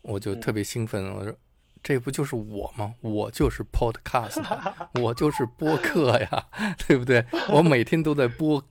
[0.02, 1.12] 我就特别兴奋。
[1.14, 1.34] 我说
[1.82, 2.94] ：“这不就是我吗？
[3.00, 4.42] 我就是 podcast，
[5.00, 6.46] 我就是播客呀，
[6.86, 7.24] 对不对？
[7.48, 8.62] 我每天都在播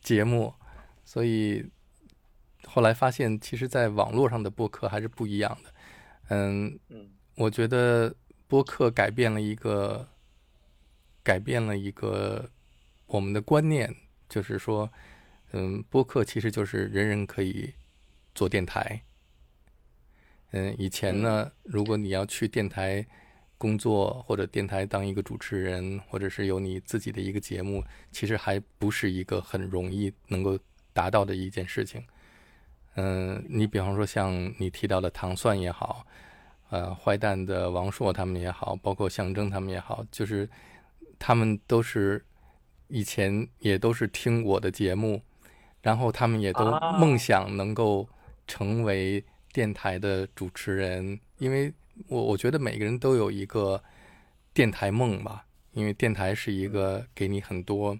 [0.00, 0.54] 节目，
[1.04, 1.68] 所以
[2.64, 5.70] 后来发现，其实，在网络上的播客还是不一样的。
[6.28, 8.14] 嗯嗯，我觉得
[8.46, 10.08] 播客改变了一个。
[11.24, 12.50] 改变了一个
[13.06, 13.96] 我们的观念，
[14.28, 14.92] 就是说，
[15.52, 17.72] 嗯，播客其实就是人人可以
[18.34, 19.00] 做电台。
[20.56, 23.04] 嗯，以前呢，如果你要去电台
[23.58, 27.82] 工作，或者电台当一个主持人，或者是有你自己的一个节目，
[28.12, 30.56] 其实还不是一个很容易能够
[30.92, 32.04] 达到的一件事情。
[32.94, 36.06] 嗯，你比方说像你提到的糖蒜也好，
[36.70, 40.48] 呃，坏蛋的王朔他们也好，包括象征他们也好，就是。
[41.16, 42.22] 他们都是
[42.88, 45.22] 以前也都是听我的节目，
[45.80, 46.64] 然后他们也都
[46.98, 48.06] 梦想能够
[48.46, 49.24] 成为
[49.54, 51.72] 电台的主持人，因为
[52.08, 53.80] 我我觉得每个人都有一个
[54.52, 57.96] 电台梦吧，因为电台是一个给你很多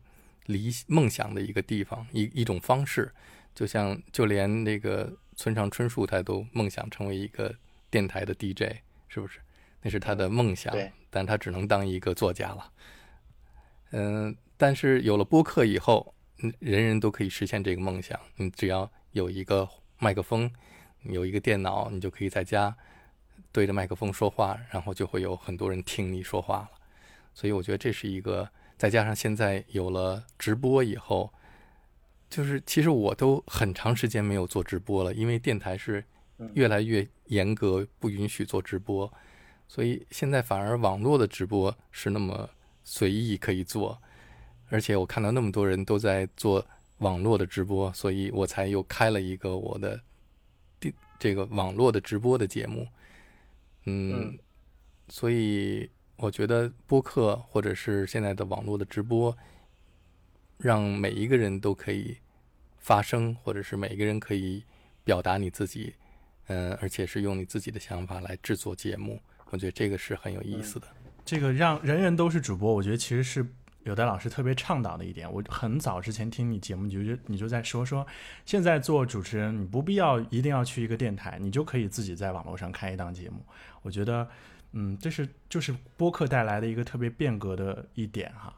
[0.47, 3.15] 理梦想的一个地方，一一种方式，
[3.55, 7.55] 就像就连那个村上春树他都梦想成为一个
[7.89, 9.39] 电台的 DJ，是不是？
[9.81, 10.75] 那是他的梦想，
[11.09, 12.73] 但他只能当一个作家了。
[13.93, 16.13] 嗯，但是有了播客以后，
[16.59, 18.19] 人人都可以实现这个梦想。
[18.35, 19.69] 你只要有一个
[20.01, 20.51] 麦克风，
[21.05, 22.77] 有一个电脑，你就可以在家
[23.53, 26.71] 对着麦克风说话，然后就会有很多人听你说话了。
[27.35, 31.33] 所以我觉得这是一个，再加上现在有了直播以后，
[32.29, 36.05] 就是其实我都很长时间没有做直播了，因为电台是
[36.55, 39.13] 越来越严格，不允许做直播，
[39.69, 42.51] 所以现在反而网络的直播是那么。
[42.87, 43.99] 随意可以做，
[44.69, 46.63] 而且我看到那么多人都在做
[46.99, 50.14] 网络的直播，所以我才又开了一个我的第
[51.19, 52.87] 这个网络的直播的节目。
[53.87, 54.39] 嗯，
[55.09, 59.37] 所以我觉得播客或者是现在的网络的直播，
[60.57, 62.17] 让每一个人都可以
[62.79, 64.65] 发声，或者是每一个人可以
[65.05, 65.95] 表达你自己，
[66.47, 70.87] 嗯，而且是用你自己的想法来制作节目，我觉得这个是很有意思的。
[71.25, 73.47] 这个让人人都是主播，我觉得其实是
[73.85, 75.33] 有的老师特别倡导的一点。
[75.33, 78.07] 我很早之前听你节目，你就你就在说说，
[78.45, 83.45] 现在做主持人，你不必要一定要去一个电台，你就可以自己在网络上开一档节目。
[83.83, 84.27] 我觉得，
[84.73, 88.53] 嗯，这是就是播客带来的一个特别变革的一点哈。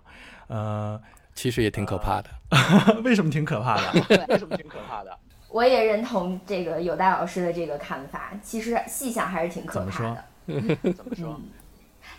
[0.46, 1.02] 呃，
[1.34, 2.30] 其实也挺可怕的。
[3.02, 4.26] 为什么挺可怕的？
[4.28, 5.18] 为什么挺可怕的？
[5.50, 8.32] 我也认同这个有戴老师的这个看法。
[8.42, 10.24] 其实细想还是挺可怕的。
[10.92, 11.40] 怎么说？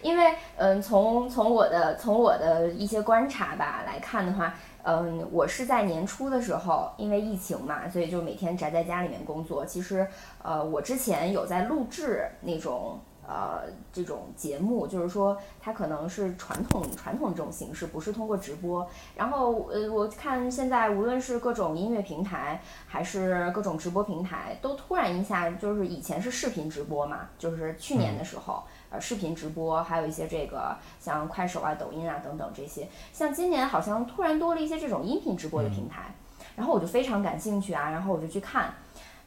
[0.02, 9.66] 因为，嗯，从从我的从我的一些观察吧来看的话，嗯，我是在年初的时候，因为疫情嘛，所以就每天宅在家里面工作。
[9.66, 10.08] 其实，
[10.44, 13.00] 呃，我之前有在录制那种。
[13.30, 18.88] 呃，这种节目就是说，它可能是传统传统这种形式，不是通过直播。
[19.18, 32.88] 然后，呃，我看现在无论是各种音乐平台，还是各种直播平台，都突然一下就是以前是视频直播嘛，就是去年的时候，呃，视频直播，还有一些这个像快手啊、抖音啊等等这些。
[33.12, 36.16] 像今年好像突然多了一些这种音频直播的平台，
[36.56, 38.74] 然后我就非常感兴趣啊，然后我就去看。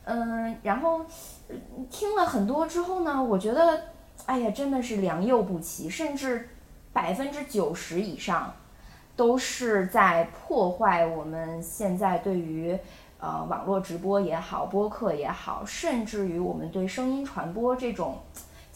[0.04, 1.04] 嗯，然后
[1.90, 3.82] 听了很多之后呢，我觉得，
[4.24, 6.48] 哎呀，真的是良莠不齐，甚至
[6.92, 8.54] 百分之九十以上
[9.14, 12.76] 都是在破坏我们现在对于
[13.20, 18.16] 呃网络直播也好、播客也好，甚至于我们对声音传播这种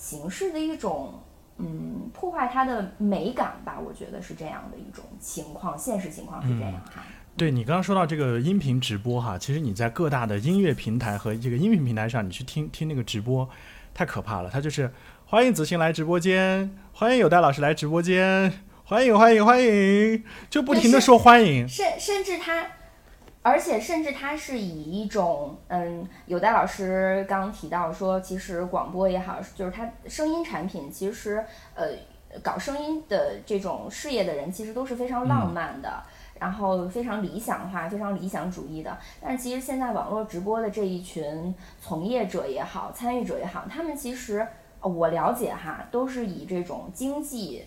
[0.05, 1.15] 形式的一种
[1.57, 3.81] 嗯破坏它的美感吧。
[3.81, 7.03] 我觉得是这样的一种情况，现实情况是这样哈。
[7.37, 13.49] 对你刚刚说到这个音频直播哈，其实你在各大的音乐平台和这个音频平台上，你去听听那个直播，
[13.95, 14.51] 太可怕了。
[14.51, 14.93] 他就是
[15.25, 18.53] 欢迎子欣来直播间，欢迎有戴老师来直播间，
[18.85, 21.67] 欢迎欢迎欢迎，就不停的说欢迎。
[21.67, 22.69] 甚甚至他，
[23.45, 31.91] 而且甚至他是以一种嗯，有戴老师刚刚提到说，其实广播也好，就是他声音产品，其实呃，
[32.43, 36.03] 搞声音的这种事业的人，其实都是非常浪漫的。
[36.41, 44.47] 然后非常理想化、非常理想主义的，但是其实现在网络直播的这一群从业者也好、参与者也好，他们其实
[44.81, 47.65] 我了解哈，都是以这种经济，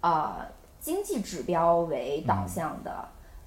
[0.00, 0.46] 呃，
[0.80, 3.06] 经济指标为导向的，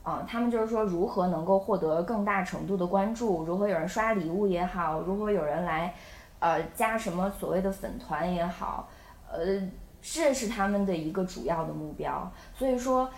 [0.09, 5.93] 啊，他们就是说如何能够获得更大程度的关注，如何有人刷礼物也好，如何有人来，
[6.39, 8.89] 呃，加什么所谓的粉团也好，
[9.31, 9.61] 呃，
[10.01, 13.09] 这是他们的一个主要的目标，所以说，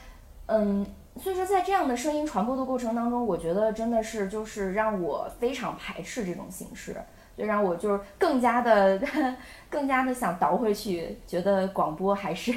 [0.48, 0.86] 嗯。
[1.18, 6.96] 所以说，在这样的声音传播的过程当中，我觉得真的是就是让我非常排斥这种形式，
[7.38, 8.98] 就让我就是更加的、
[9.70, 12.54] 更加的想倒回去，觉得广播还是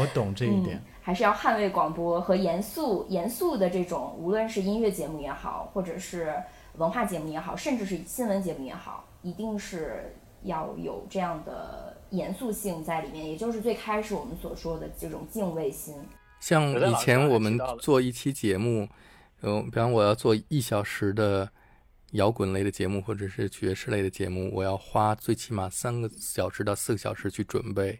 [0.00, 6.32] 我懂这一点，还是要捍卫广播和严肃、严肃的这种，无论是音乐节目也好，或者是
[6.76, 15.96] 文化节目也好，甚至是新闻节目也好，一定是要有这样的严肃性在里面，也就是最开始我们所说的这种敬畏心。
[16.38, 18.88] 像以前我们做一期节目，
[19.42, 21.50] 嗯，比方我要做一小时的
[22.12, 27.98] 摇滚类的节目，或者是爵士类的节目，我要花最起码三个小时到四个小时去准备。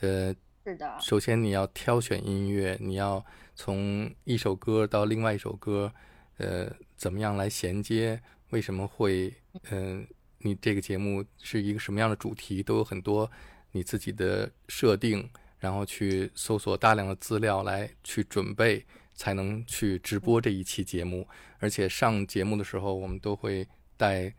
[0.00, 0.34] 呃，
[0.64, 0.98] 是的。
[1.00, 5.92] 首先你要挑选音乐，你要从一首歌到另外一首歌，
[6.38, 8.20] 呃，怎么样来衔接？
[8.50, 9.32] 为什么会？
[9.70, 10.06] 嗯，
[10.38, 12.62] 你这个节目是一个什么样的主题？
[12.62, 13.30] 都有很多
[13.72, 15.28] 你自己的设定。
[15.60, 18.82] 然后去搜索大量的资料来去准备，
[19.12, 21.28] 才能去直播这一期节目。
[21.58, 24.32] 而且上节目的时候，我们都会带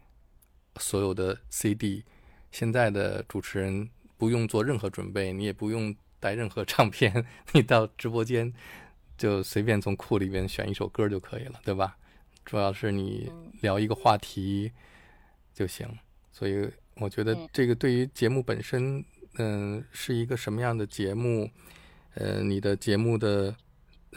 [0.77, 2.03] 所有的 CD。
[2.51, 8.53] 现在的主持人不用做任何准备，你也不用带任何唱片， 你到直播间
[9.17, 11.97] 就随便从库里边选一首歌就可以了，对吧？
[12.45, 14.71] 主要是你聊一个话题
[15.53, 15.85] 就行。
[16.31, 19.03] 所以我觉得这个对于节目本身。
[19.35, 21.49] 嗯，是一个什么样的节目？
[22.15, 23.55] 呃，你的节目的，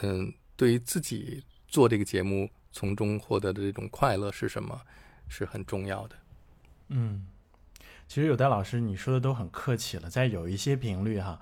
[0.01, 4.81] 嗯，对于自己做这个节目从中获得的这种快乐是什么，
[5.29, 6.17] 是很重要的。
[6.89, 7.27] 嗯，
[8.09, 11.39] 其实有的老师你说的都很客气了，在有一些频率哈，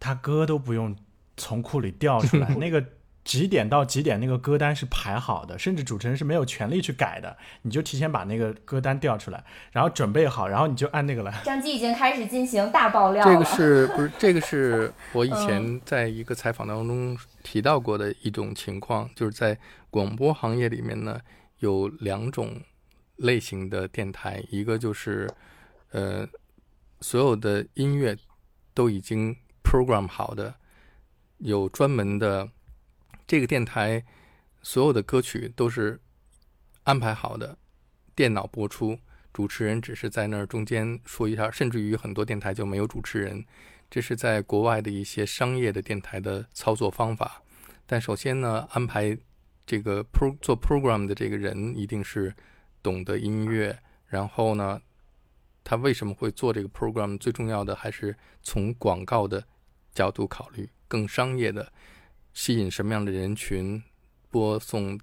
[0.00, 0.96] 他歌都不用
[1.36, 2.84] 从库里调出来， 那个。
[3.22, 11.40] 几点到几点那个歌单是排好的，甚至主持人是没有权利去改的，你就提前把那个歌单调出来，然后准备好，然后你就按那个来。
[11.44, 13.32] 张基已经开始进行大爆料了。
[13.32, 19.56] 这个是不是这个是我以前在一个采访当中提到过的一种情况，就是在
[19.90, 21.20] 广播行业里面呢，
[21.58, 22.58] 有两种
[23.16, 25.30] 类型的电台，一个就是
[25.90, 26.26] 呃
[27.02, 28.16] 所有的音乐
[28.72, 29.36] 都已经
[29.70, 30.56] program 好的，
[31.38, 32.50] 有专门的。
[33.24, 34.04] 这个电台
[34.60, 36.00] 所有的歌曲都是
[36.82, 37.56] 安排好的，
[38.16, 38.98] 电脑播出，
[39.32, 43.44] 主持人只是在那儿中间说一下，甚至于很多电台就没有主持人。
[43.88, 47.40] 这是在国外的一些商业的电台的操作方法。
[47.86, 49.16] 但首先呢，安排
[49.64, 52.34] 这个 pro 做 program 的这个人一定是
[52.82, 53.78] 懂得音乐。
[54.06, 54.82] 然后呢，
[55.62, 57.16] 他为什么会做这个 program？
[57.16, 59.46] 最重要的还是从广告的
[60.00, 61.70] 角度考虑，更商业的。
[62.32, 63.82] 吸引什么样的人群？
[64.30, 64.98] 播送，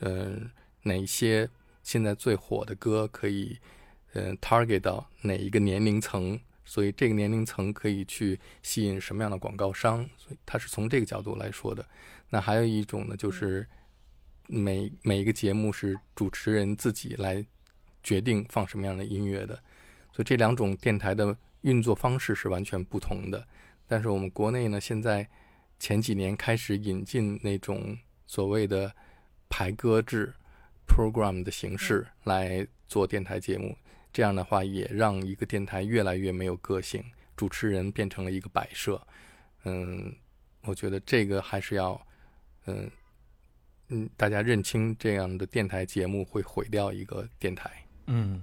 [0.00, 0.50] 嗯，
[0.82, 1.48] 哪些
[1.82, 3.58] 现在最火的歌可以，
[4.12, 6.38] 嗯，target 到哪一个年龄层？
[6.64, 10.08] 所以这个年龄层可以去吸引什么样的广告商？
[10.16, 11.84] 所以他是从这个角度来说的。
[12.28, 13.66] 那还有一种呢，就是
[14.46, 17.44] 每每一个节目是主持人自己来
[18.02, 19.54] 决定放什么样的音乐的。
[20.12, 23.48] 所以这两种电台的运作方式是完全不同的。
[23.88, 25.28] 但是我们国内呢，现在。
[25.80, 28.92] 前几年开始引进那种所谓的
[29.48, 30.34] 排歌制
[30.88, 33.78] program 的形式来做电台节目，
[34.12, 37.04] 这样的话也让一个电台越来越没有个性，
[37.36, 39.00] 主持人变成了一个摆设。
[39.62, 40.12] 嗯，
[40.62, 42.04] 我觉得这个还是要，
[42.66, 42.90] 嗯
[43.90, 47.70] 嗯，大家认清这样的电台节目会毁掉一个电台。
[48.06, 48.42] 嗯，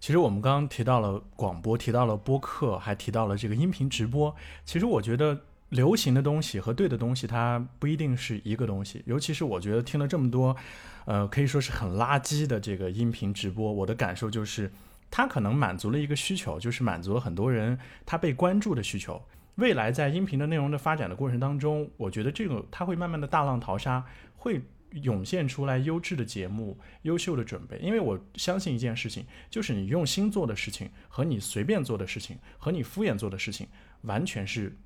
[0.00, 4.34] 其实我们刚刚提到了广播，提到了播客，还提到了这个音频直播。
[4.64, 5.40] 其实我觉得。
[5.70, 9.02] 流行的东西和对的东西，它不一定是一个东西。
[9.04, 10.56] 尤其是我觉得听了这么多，
[11.04, 14.72] 呃，可以说是很垃圾的这个音频直播，我的感受就是，
[15.10, 19.20] 它可能满足了一个需求，就是满足了很多人他被关注的需求。
[19.56, 24.02] 未来在音频的内容的发展的过程当中，我觉得这个它会慢慢的大浪淘沙，
[24.38, 24.62] 会
[24.92, 27.78] 涌现出来优质的节目、优秀的准备。
[27.78, 33.68] 因为我相信一件事情，就是你用心做的事情和你随便做的事情和你敷衍做的事情，
[34.02, 34.76] 完全是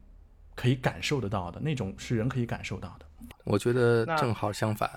[0.54, 3.06] 可以感受得到的，那种是人可以感受到的。
[3.44, 4.90] 我觉得正好相反，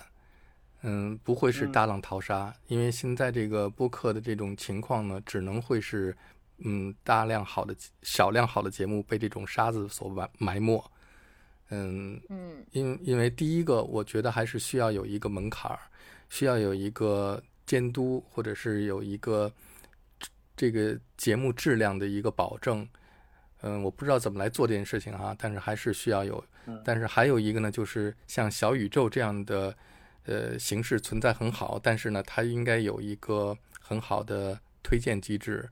[0.81, 6.15] 嗯，不会是嗯大浪淘沙，因为现在这个播客的这种情况呢，只能会是，
[6.59, 10.83] 嗯，大量好的少量好的节目被这种沙子所埋埋没，
[11.69, 15.79] 嗯，嗯因因为第一个，我觉得还是需要有一个门槛儿，
[16.29, 19.51] 需要有一个监督，或者是有一个
[20.55, 22.87] 这个节目质量的一个保证。
[23.61, 26.43] 嗯，我不知道怎么来做这件事情啊，但是还是需要有。
[26.83, 29.75] 但是还有一个呢，就是像小宇宙这样的
[30.25, 35.69] 呃形式存在很好，但是呢，它应该有一个很好的推荐机制，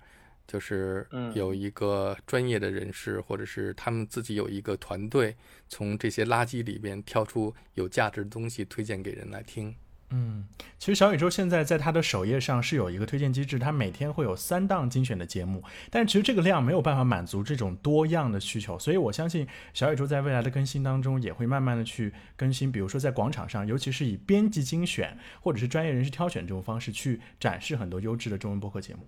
[0.47, 5.35] 就是嗯有一个专业的人士，或者是他们自己有一个团队，
[5.69, 9.75] 从这些垃圾里边挑出有价值的东西推荐给人来听。
[10.15, 10.45] 嗯，
[10.77, 29.07] 其实小宇宙现在在它的首页上是有一个推荐机制，它每天会有三档精选的节目，但其实这个量没有办法满足这种多样的需求，所以我相信小宇宙在未来的更新当中也会慢慢的去更新，比如说在广场上，尤其是以编辑精选或者是专业人士挑选这种方式去展示很多优质的中文播客节目。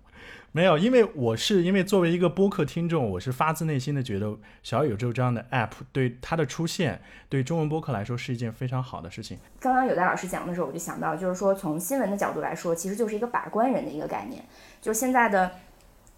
[0.50, 9.38] 没有，因为我是因为作为一个播客听众，我是发自内心的觉得小宇宙这样的 app 对它的出现，对中文播客来说是一件非常好的事情。
[9.60, 14.44] 刚刚有戴老师讲的时候，我就想到，就是说从新闻的角度来说，其实就是一个把关人的一个概念。
[14.80, 15.50] 就现在的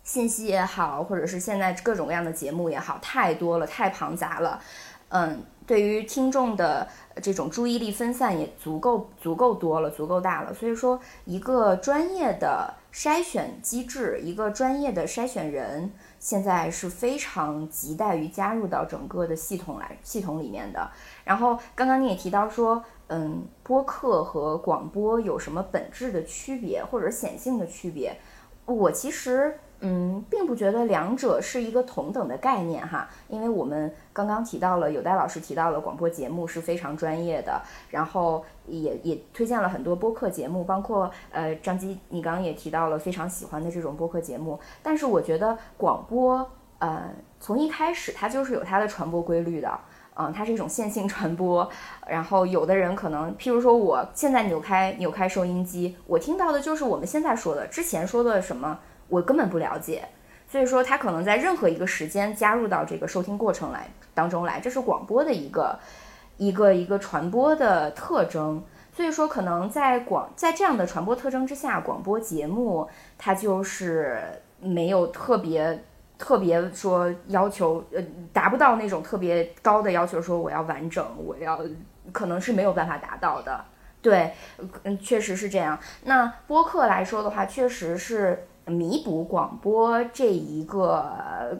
[0.02, 4.60] 信息也好，或者是现在各种各样的节目也好，太多了，太庞杂了。
[5.10, 6.86] 嗯，对于听众的
[7.22, 10.52] 这种注意力分散也足够足够多了，足够大了。
[10.52, 20.90] 所以说，一个专业的筛选机制，一个专业的筛选人，现在是非常亟待于加入到整个的系统来系统里面的。
[21.24, 28.16] 然后刚刚你也提到说，嗯，播客和广播有什么本质的区别，或者显性的区别？
[28.66, 46.46] 我其实嗯，并不觉得两者是一个同等的概念哈，因为我们刚刚提到了，有戴老师提到了广播节目是非常专业的，然后也也推荐了很多播客节目，包括呃张基，你刚刚也提到了非常喜欢的这种播客节目，但是我觉得广播
[46.80, 49.80] 呃从一开始它就是有它的传播规律的。
[50.20, 51.70] 嗯，它是一种线性传播，
[52.08, 60.08] 然后有的人可能，譬如说我现在扭开扭开收音机，我听到的就是我们现在说的，之前说的什么我根本不了解，
[60.48, 65.78] 所以说它可能在任何一个时间加入到这个收听过程来当中来，这是广播的一个
[66.36, 68.60] 一个一个传播的特征。
[68.92, 74.20] 所以说，可能在广在这样的传播特征之下，广播节目它就是
[74.58, 75.84] 没有特别。
[76.18, 78.02] 特别说要求，呃，
[78.32, 81.60] 达不到那种特别高的要求，说我要完整，我要
[82.12, 83.64] 可能是没有办法达到的。
[84.02, 84.32] 对，
[84.82, 85.78] 嗯，确实是这样。
[86.04, 91.56] 那播客来说的话，确实是弥补广播这一个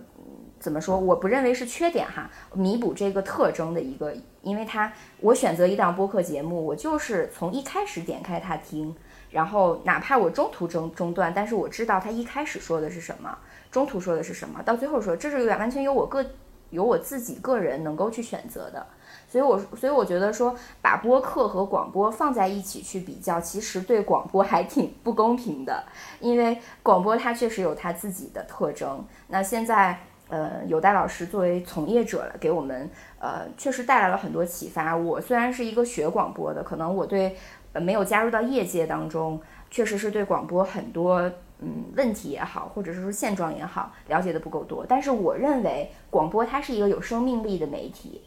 [0.59, 0.99] 怎么说？
[0.99, 8.95] 我不认为是缺点哈，弥补这个特征的一个，因为它我选择一档播客节目，我就是从一开始点开它听，
[9.31, 13.39] 然后哪怕我中途中中断，但是我知道他一开始说的是什么。
[13.71, 16.25] 中途说的是什么，到最后说，这是完全由我个
[16.71, 18.87] 由我自己个人能够去选择的，
[19.29, 25.85] 所以我所以我觉得说把播客和广播放在一起去比较，其实对广播还挺不公平的，
[26.21, 29.05] 因为广播它确实有它自己的特征。
[29.27, 29.99] 那现在
[30.29, 34.95] 呃，有戴老师作为从业者了给我们呃确实带来了很多启发。
[34.95, 37.35] 我虽然是一个学广播的，可能我对
[37.73, 39.41] 呃没有加入到业界当中，
[39.71, 41.31] 确实是对广播很多。
[41.61, 44.87] 嗯，问题也好，或者是说现状也好，了解的不够多。
[44.89, 48.23] 但是我认为广播它是一个有生命力的媒体，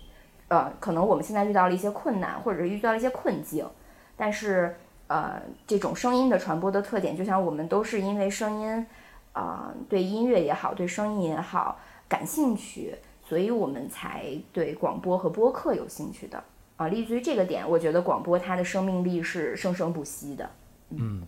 [0.50, 3.66] 呃，可能我们现在遇到了一些困难，或者是遇到了一些困境，
[4.18, 4.76] 但是
[5.08, 8.86] 呃，这种声音的传播的特点，就像我们都是因为声音，
[9.32, 11.80] 啊、对音乐也好，对声音也好
[12.10, 16.44] 感兴趣，所以我们才对广播和播客有兴趣的
[16.82, 20.50] 啊、立足于这个点，我觉得广播它的生命力是生生不息的。
[20.90, 21.24] 嗯。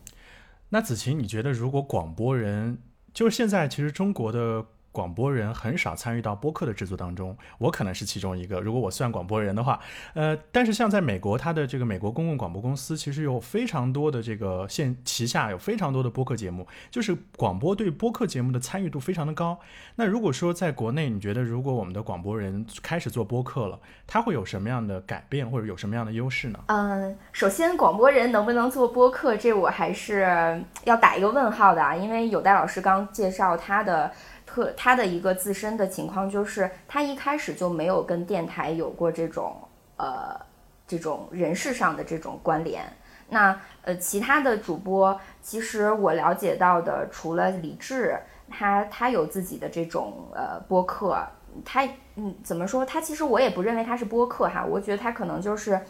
[0.69, 2.79] 那子晴，你觉得如果广播人，
[3.13, 8.61] 就是现在其实中国的广播人很少参与到播客的制作当中，我可能是其中一个。
[8.61, 9.77] 如果我算广播人的话，
[10.13, 19.59] 呃，但是像在美国，它的这个美国公共广播公司其实有非常多的这个线旗下有非常多的播客节目，就是广播对播客节目的参与度非常的高。
[19.95, 26.59] 那如果说在国内，你觉得如果我们的广播人开始做播客了，他会有什么样的改变，或者有什么样的优势呢？
[26.67, 34.11] 嗯，首先广播人能不能做播客，这我还是要打一个问号的啊，因为有戴老师刚介绍他的。
[34.53, 39.57] 特他的一个自身的情况就是，他一开始就没有跟电台有过这种
[39.97, 40.39] 呃
[40.85, 42.83] 这种人事上的这种关联。
[43.29, 51.17] 那呃，其他的主播，其实我了解到的，除了李志，他他有自己的这种呃播客，
[51.65, 51.83] 他
[52.15, 52.85] 嗯怎么说？
[52.85, 55.81] 他其实我也不认为他是播客哈，我觉得他可能就是，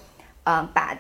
[0.46, 0.98] 嗯，把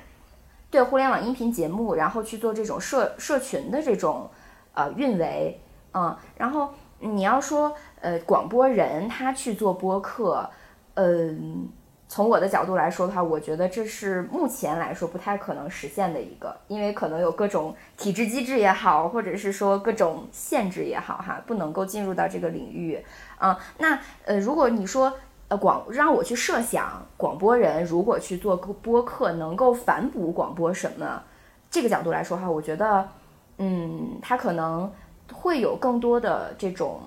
[0.69, 4.29] 对互联网音频节目，然后去做这种社社群的这种
[4.73, 5.61] 呃运维，
[5.93, 6.73] 嗯，然后
[7.03, 10.49] 你要说呃广播人他去做播客，
[10.95, 11.69] 嗯。
[12.05, 23.03] 从我的角度来说的话，我觉得这是目前来说不太可能实现的一个，因为可能有各种体制机制也好，或者是说各种限制也好，哈，不能够进入到这个领域。
[23.39, 25.11] 啊，那呃，如果你说
[25.47, 31.23] 呃广让我去设想广播人如果去做播客能够反哺广播什么，
[31.71, 33.09] 这个角度来说哈，我觉得，
[33.57, 34.91] 嗯，他可能
[35.31, 37.01] 会有更多的这种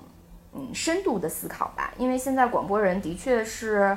[0.54, 3.96] 嗯深度的思考吧，因为现在广播人的确是。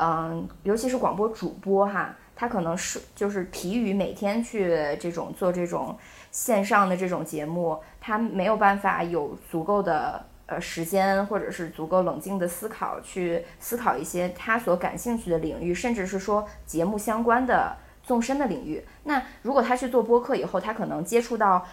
[0.00, 5.98] 嗯，尤其是广播主播哈，他可能是就是疲于每天去这种做这种
[6.30, 18.84] 线上的这种节目，他没有办法有足够的呃时间或者是足够冷静的思考去思考一些他所感兴趣的领域，甚至是说节目相关的纵深的领域。
[19.02, 21.66] 那如果他去做播客以后，他可能接触到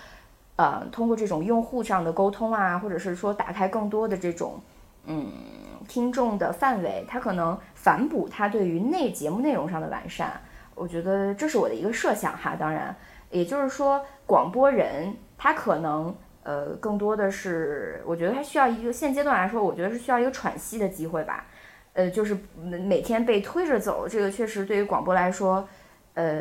[0.56, 4.60] 呃通过这种用户上的沟通啊，或者是说打开更多的这种
[5.06, 5.28] 嗯。
[5.88, 10.42] 听众的范围，他可能反哺他对于内节目内容上的完善，
[10.74, 12.56] 我觉得这是我的一个设想哈。
[12.60, 12.96] 当然，
[13.30, 21.46] 也就是说，广播人他可能呃更多的是，我觉得他需要一个现阶段来说，我觉得是需要一个喘息的机会吧。
[21.94, 25.70] 呃，就是每天被推着走，这个确实对于广播来说，
[26.16, 26.34] 呃，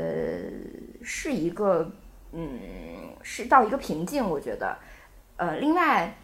[1.03, 1.93] 是一个
[2.33, 2.59] 嗯
[3.25, 4.77] 是到一个瓶颈，我觉得。
[5.39, 6.15] 呃，另外。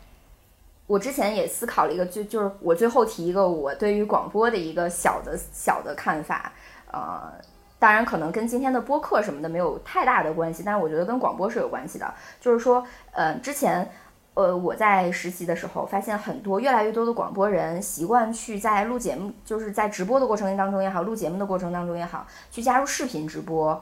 [0.86, 6.52] 我之前也思考了一个，就就是我最后提一个我对于广播的一个小的小的看法，
[6.90, 7.32] 呃，
[7.78, 12.12] 当然可能跟今天的播客什么的没有太大的关系，但是我觉得跟广播是有关系的。
[12.40, 13.88] 就是说，呃，之前，
[14.34, 23.80] 呃，我在实习的时候发现很多越来越多的广播人习惯去在录节目，就是在直播的过程当中也好，录节目的过程当中也好，去加入视频直播，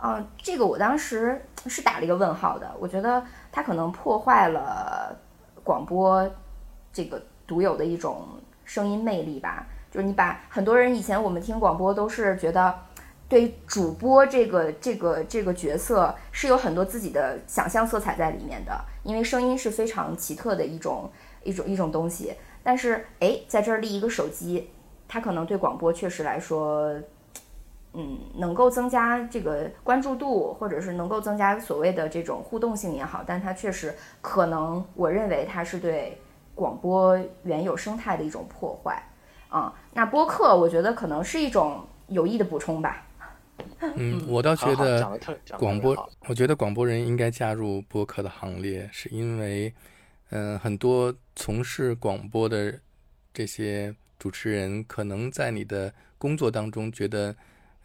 [0.00, 3.22] 啊，这个我当时是打了一个问号的，我觉得
[3.52, 5.16] 它可能破坏了
[5.62, 6.28] 广播。
[6.92, 8.26] 这个独有的一种
[8.64, 12.74] 声音魅力吧，就是你把很多人以前我们听广播都是觉得，
[13.28, 21.08] 对主播这个这个这个角色是有很多自己的想象色彩在里面的，因为声音是非常奇特的一种
[21.44, 22.34] 一种一种东西。
[22.64, 24.68] 但是哎，在这儿立一个手机，
[25.06, 26.92] 它可能对广播确实来说，
[27.92, 36.18] 嗯，能够增加这个关注度，或者是能够增加所谓的这种互动性也好，但它确实可能，我认为它是对。
[36.52, 39.02] 广播原有生态的一种破坏，
[39.48, 43.06] 啊，那播客我觉得可能是一种有益的补充吧。
[43.94, 45.18] 嗯，我倒觉得
[45.58, 49.72] 广播，我觉得广播人应该加入播客的行列，是因为，
[50.30, 52.78] 嗯，很多从事广播的
[53.32, 57.34] 这些主持人，可能在你的工作当中觉得，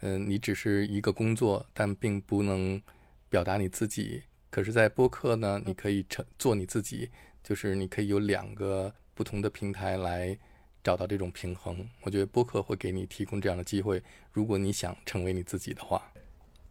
[0.00, 2.80] 嗯，你只是一个工作，但并不能
[3.28, 4.22] 表达你自己。
[4.50, 7.10] 可是，在播客呢，你可以成做你自己。
[7.42, 10.36] 就是你可以有两个不同的平台来
[10.82, 14.02] 找到这种平衡，我觉得播客会给你提供这样的机会。
[14.32, 16.02] 如果你想成为你自己的话，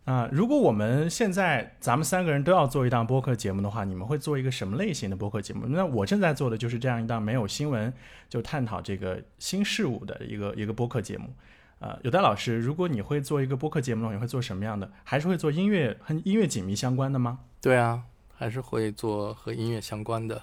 [0.03, 5.65] 啊，如果我们现在咱们三个人都要做一档播客节目的话，你们会做一个什么类型的播客节目？
[5.65, 7.93] 那我正在做的就是这样一档没有新闻
[8.27, 11.33] 就探讨这个新事物的一个一个播客节目。
[11.79, 14.91] 呃，有戴老师，如果你会做一个播客节目的话，你会做什么样的？
[15.03, 17.39] 还是会做音乐和音乐紧密相关的吗？
[17.61, 18.03] 对啊，
[18.35, 20.41] 还是会做和音乐相关的。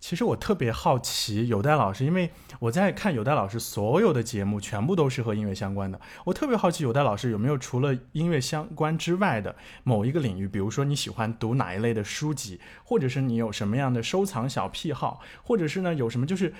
[0.00, 5.98] 其实我特别好奇有代老师，因为我在看有代老师所有的节目，全部都是和音乐相关的。
[6.24, 16.52] 我特别好奇有代老师有没有除了音乐相关之外的某一个领域，比如说你喜欢读哪一类的书籍，或者是你有什么样的收藏小癖好，或者是呢有什么就是，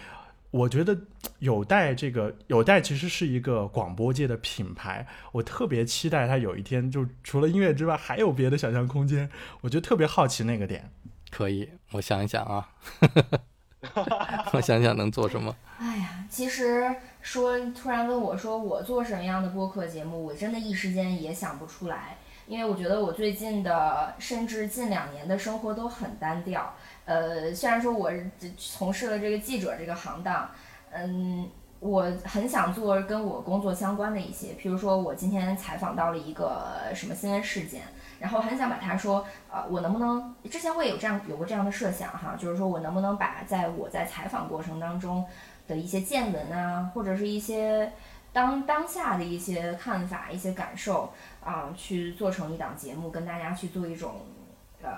[0.55, 0.97] 我觉得
[1.41, 9.29] 有待这个有待其实是一个广播界的品牌，我特别期待它有一天就除了音乐之外还有别的想象空间，
[9.63, 10.89] 我就特别好奇那个点。
[11.29, 12.69] 可以，我想一想啊，
[14.55, 15.57] 我想想能做什么。
[15.81, 26.77] 哎呀，其实说突然问我说我做什么样的播客节目，我真的一时间也想不出来，因为我觉得我最近的甚至近两年的生活都很单调。
[27.05, 28.11] 呃，虽然说我
[28.57, 30.51] 从事了这个记者这个行当，
[30.91, 31.49] 嗯，
[31.81, 37.83] 我很想做跟我工作相关的一些，比如说我今天采访到了一个什么新闻事件。
[38.21, 45.23] 然后很想把他说，呃，我能不能之前我也有这样有过这样的设想哈，就是说我能不能把在我在采访过程当中
[45.69, 47.93] 的一些见闻啊，或者是一些
[48.33, 51.13] 当当下的一些看法、一些感受
[51.45, 54.13] 啊，去做成一档节目，跟大家去做一种
[54.81, 54.89] 呃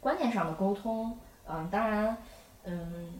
[0.00, 1.18] 观念上的沟通。
[1.48, 2.16] 嗯，当然，
[2.64, 3.12] 嗯，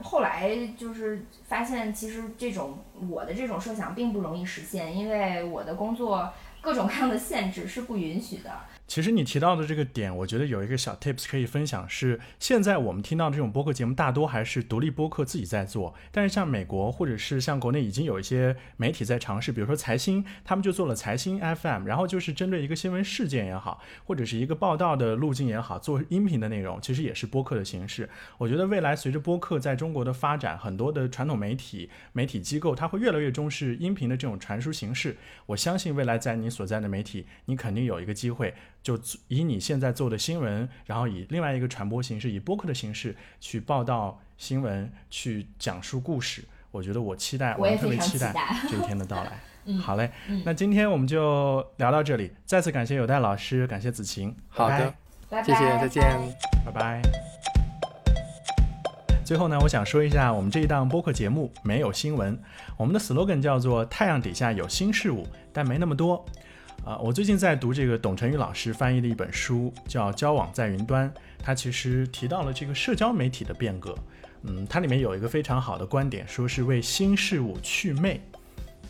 [0.00, 2.78] 后来就是发现，其实这种
[3.08, 8.50] 我的这种设想并不容易实现，因为我的工作各种各样的限制是不允许的。
[8.88, 15.94] 其实你提到的这个点，我觉得有一个小 tips 可以分享，是现在我们听到的这种播客节目，大多还是独立播客自己在做。
[16.10, 28.08] 但是像美国或者是像国内，已经有一些媒体在尝试，比如说财新，他们就做了财新 FM，然后就是针对一个新闻事件也好，或者是一个报道的路径也好，做音频的内容，其实也是播客的形式。
[28.38, 35.18] 我觉得未来随着播客在中国的发展，很多的传统媒体、媒体机构，它会越来越重视音频的这种传输形式。
[35.44, 38.54] 我相信未来在你所在的媒体，你肯定有一个机会。
[38.82, 38.98] 就
[39.28, 46.44] 以你现在做的新闻，然后以另外一个传播形式，以播客的形式去报道新闻，去讲述故事。
[46.70, 48.34] 我觉得我期待，我也特别期待
[48.68, 49.40] 这一天的到来。
[49.64, 50.10] 嗯，好嘞，
[50.44, 52.32] 那今天我们就聊到这里。
[52.46, 54.34] 再次感谢有代老师，感谢子晴。
[54.48, 54.94] 好的，
[55.30, 56.02] 谢谢，再见，
[56.64, 57.02] 拜拜。
[59.24, 62.40] 最后呢，我想说一下我们这一档播客节目没有新闻，
[62.78, 66.24] 我们的 slogan 叫做“太阳底下有新事物”，但没那么多。
[66.84, 71.10] 啊，我最近在读这个董晨宇老师翻译的一本书，叫《交往在云端》。
[71.38, 73.94] 他其实提到了这个社交媒体的变革。
[74.42, 78.20] 嗯，它里面有一个非常好的观点，说是为新事物去魅。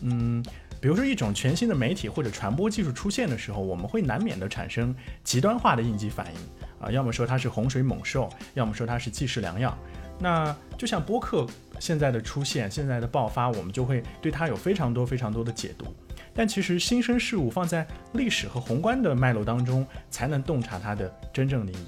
[0.01, 0.41] 嗯，
[0.79, 6.39] 比如说一种全新的媒体或者传播技术出现的时候，我们会难免的产生极端化的应激反应。
[6.79, 9.77] 啊，要么说它是洪水猛兽，要么说它是济世良药。
[10.19, 11.45] 那就像播客
[11.79, 15.93] 现在的出现，现在的爆发，我们就会对它有非常多非常多的解读。
[16.39, 21.85] 但其实新生事物放在历史和宏观的脉络当中，才能洞察它的真正意义。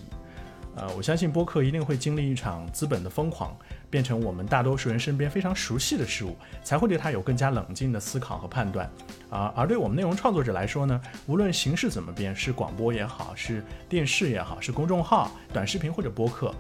[0.76, 3.56] 呃，我相信播客一定会经历一场资本的疯狂，
[3.90, 8.91] 变成我们大多数人身边非常熟悉的事物，才会对它有更加冷静的思考和判断。
[9.30, 16.53] 啊，而对我们内容创作者来说呢，无论形式怎么变，是广播也好，是电视也好，是公众号、短视频或者播客，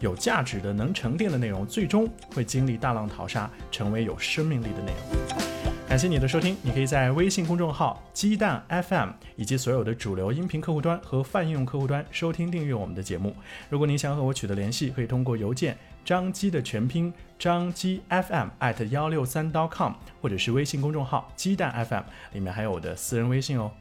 [0.00, 5.48] 有价值的、能沉淀的内容，最终会经历大浪淘沙，成为有生命力的内容。
[5.88, 13.34] 感谢你的收听，你可以在微信公众号“鸡蛋 FM” 以及所有的主流音频客户端和泛应用客户端收听订阅我们的节目。
[13.70, 22.02] 如果你想和我取得联系，可以通过邮件张基的全拼张基 FM at 幺六三 .com，或者是微信公众号“鸡蛋 FM”，
[22.34, 23.72] 里面还有我的私人微信哦。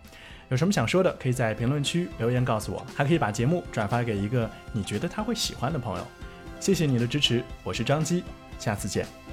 [0.49, 6.07] 有什么想说的，可以在评论区留言告诉我，还可以把节目转发给一个你觉得他会喜欢的朋友。
[6.59, 8.23] 谢谢你的支持，我是张基，
[8.57, 9.26] 下次见。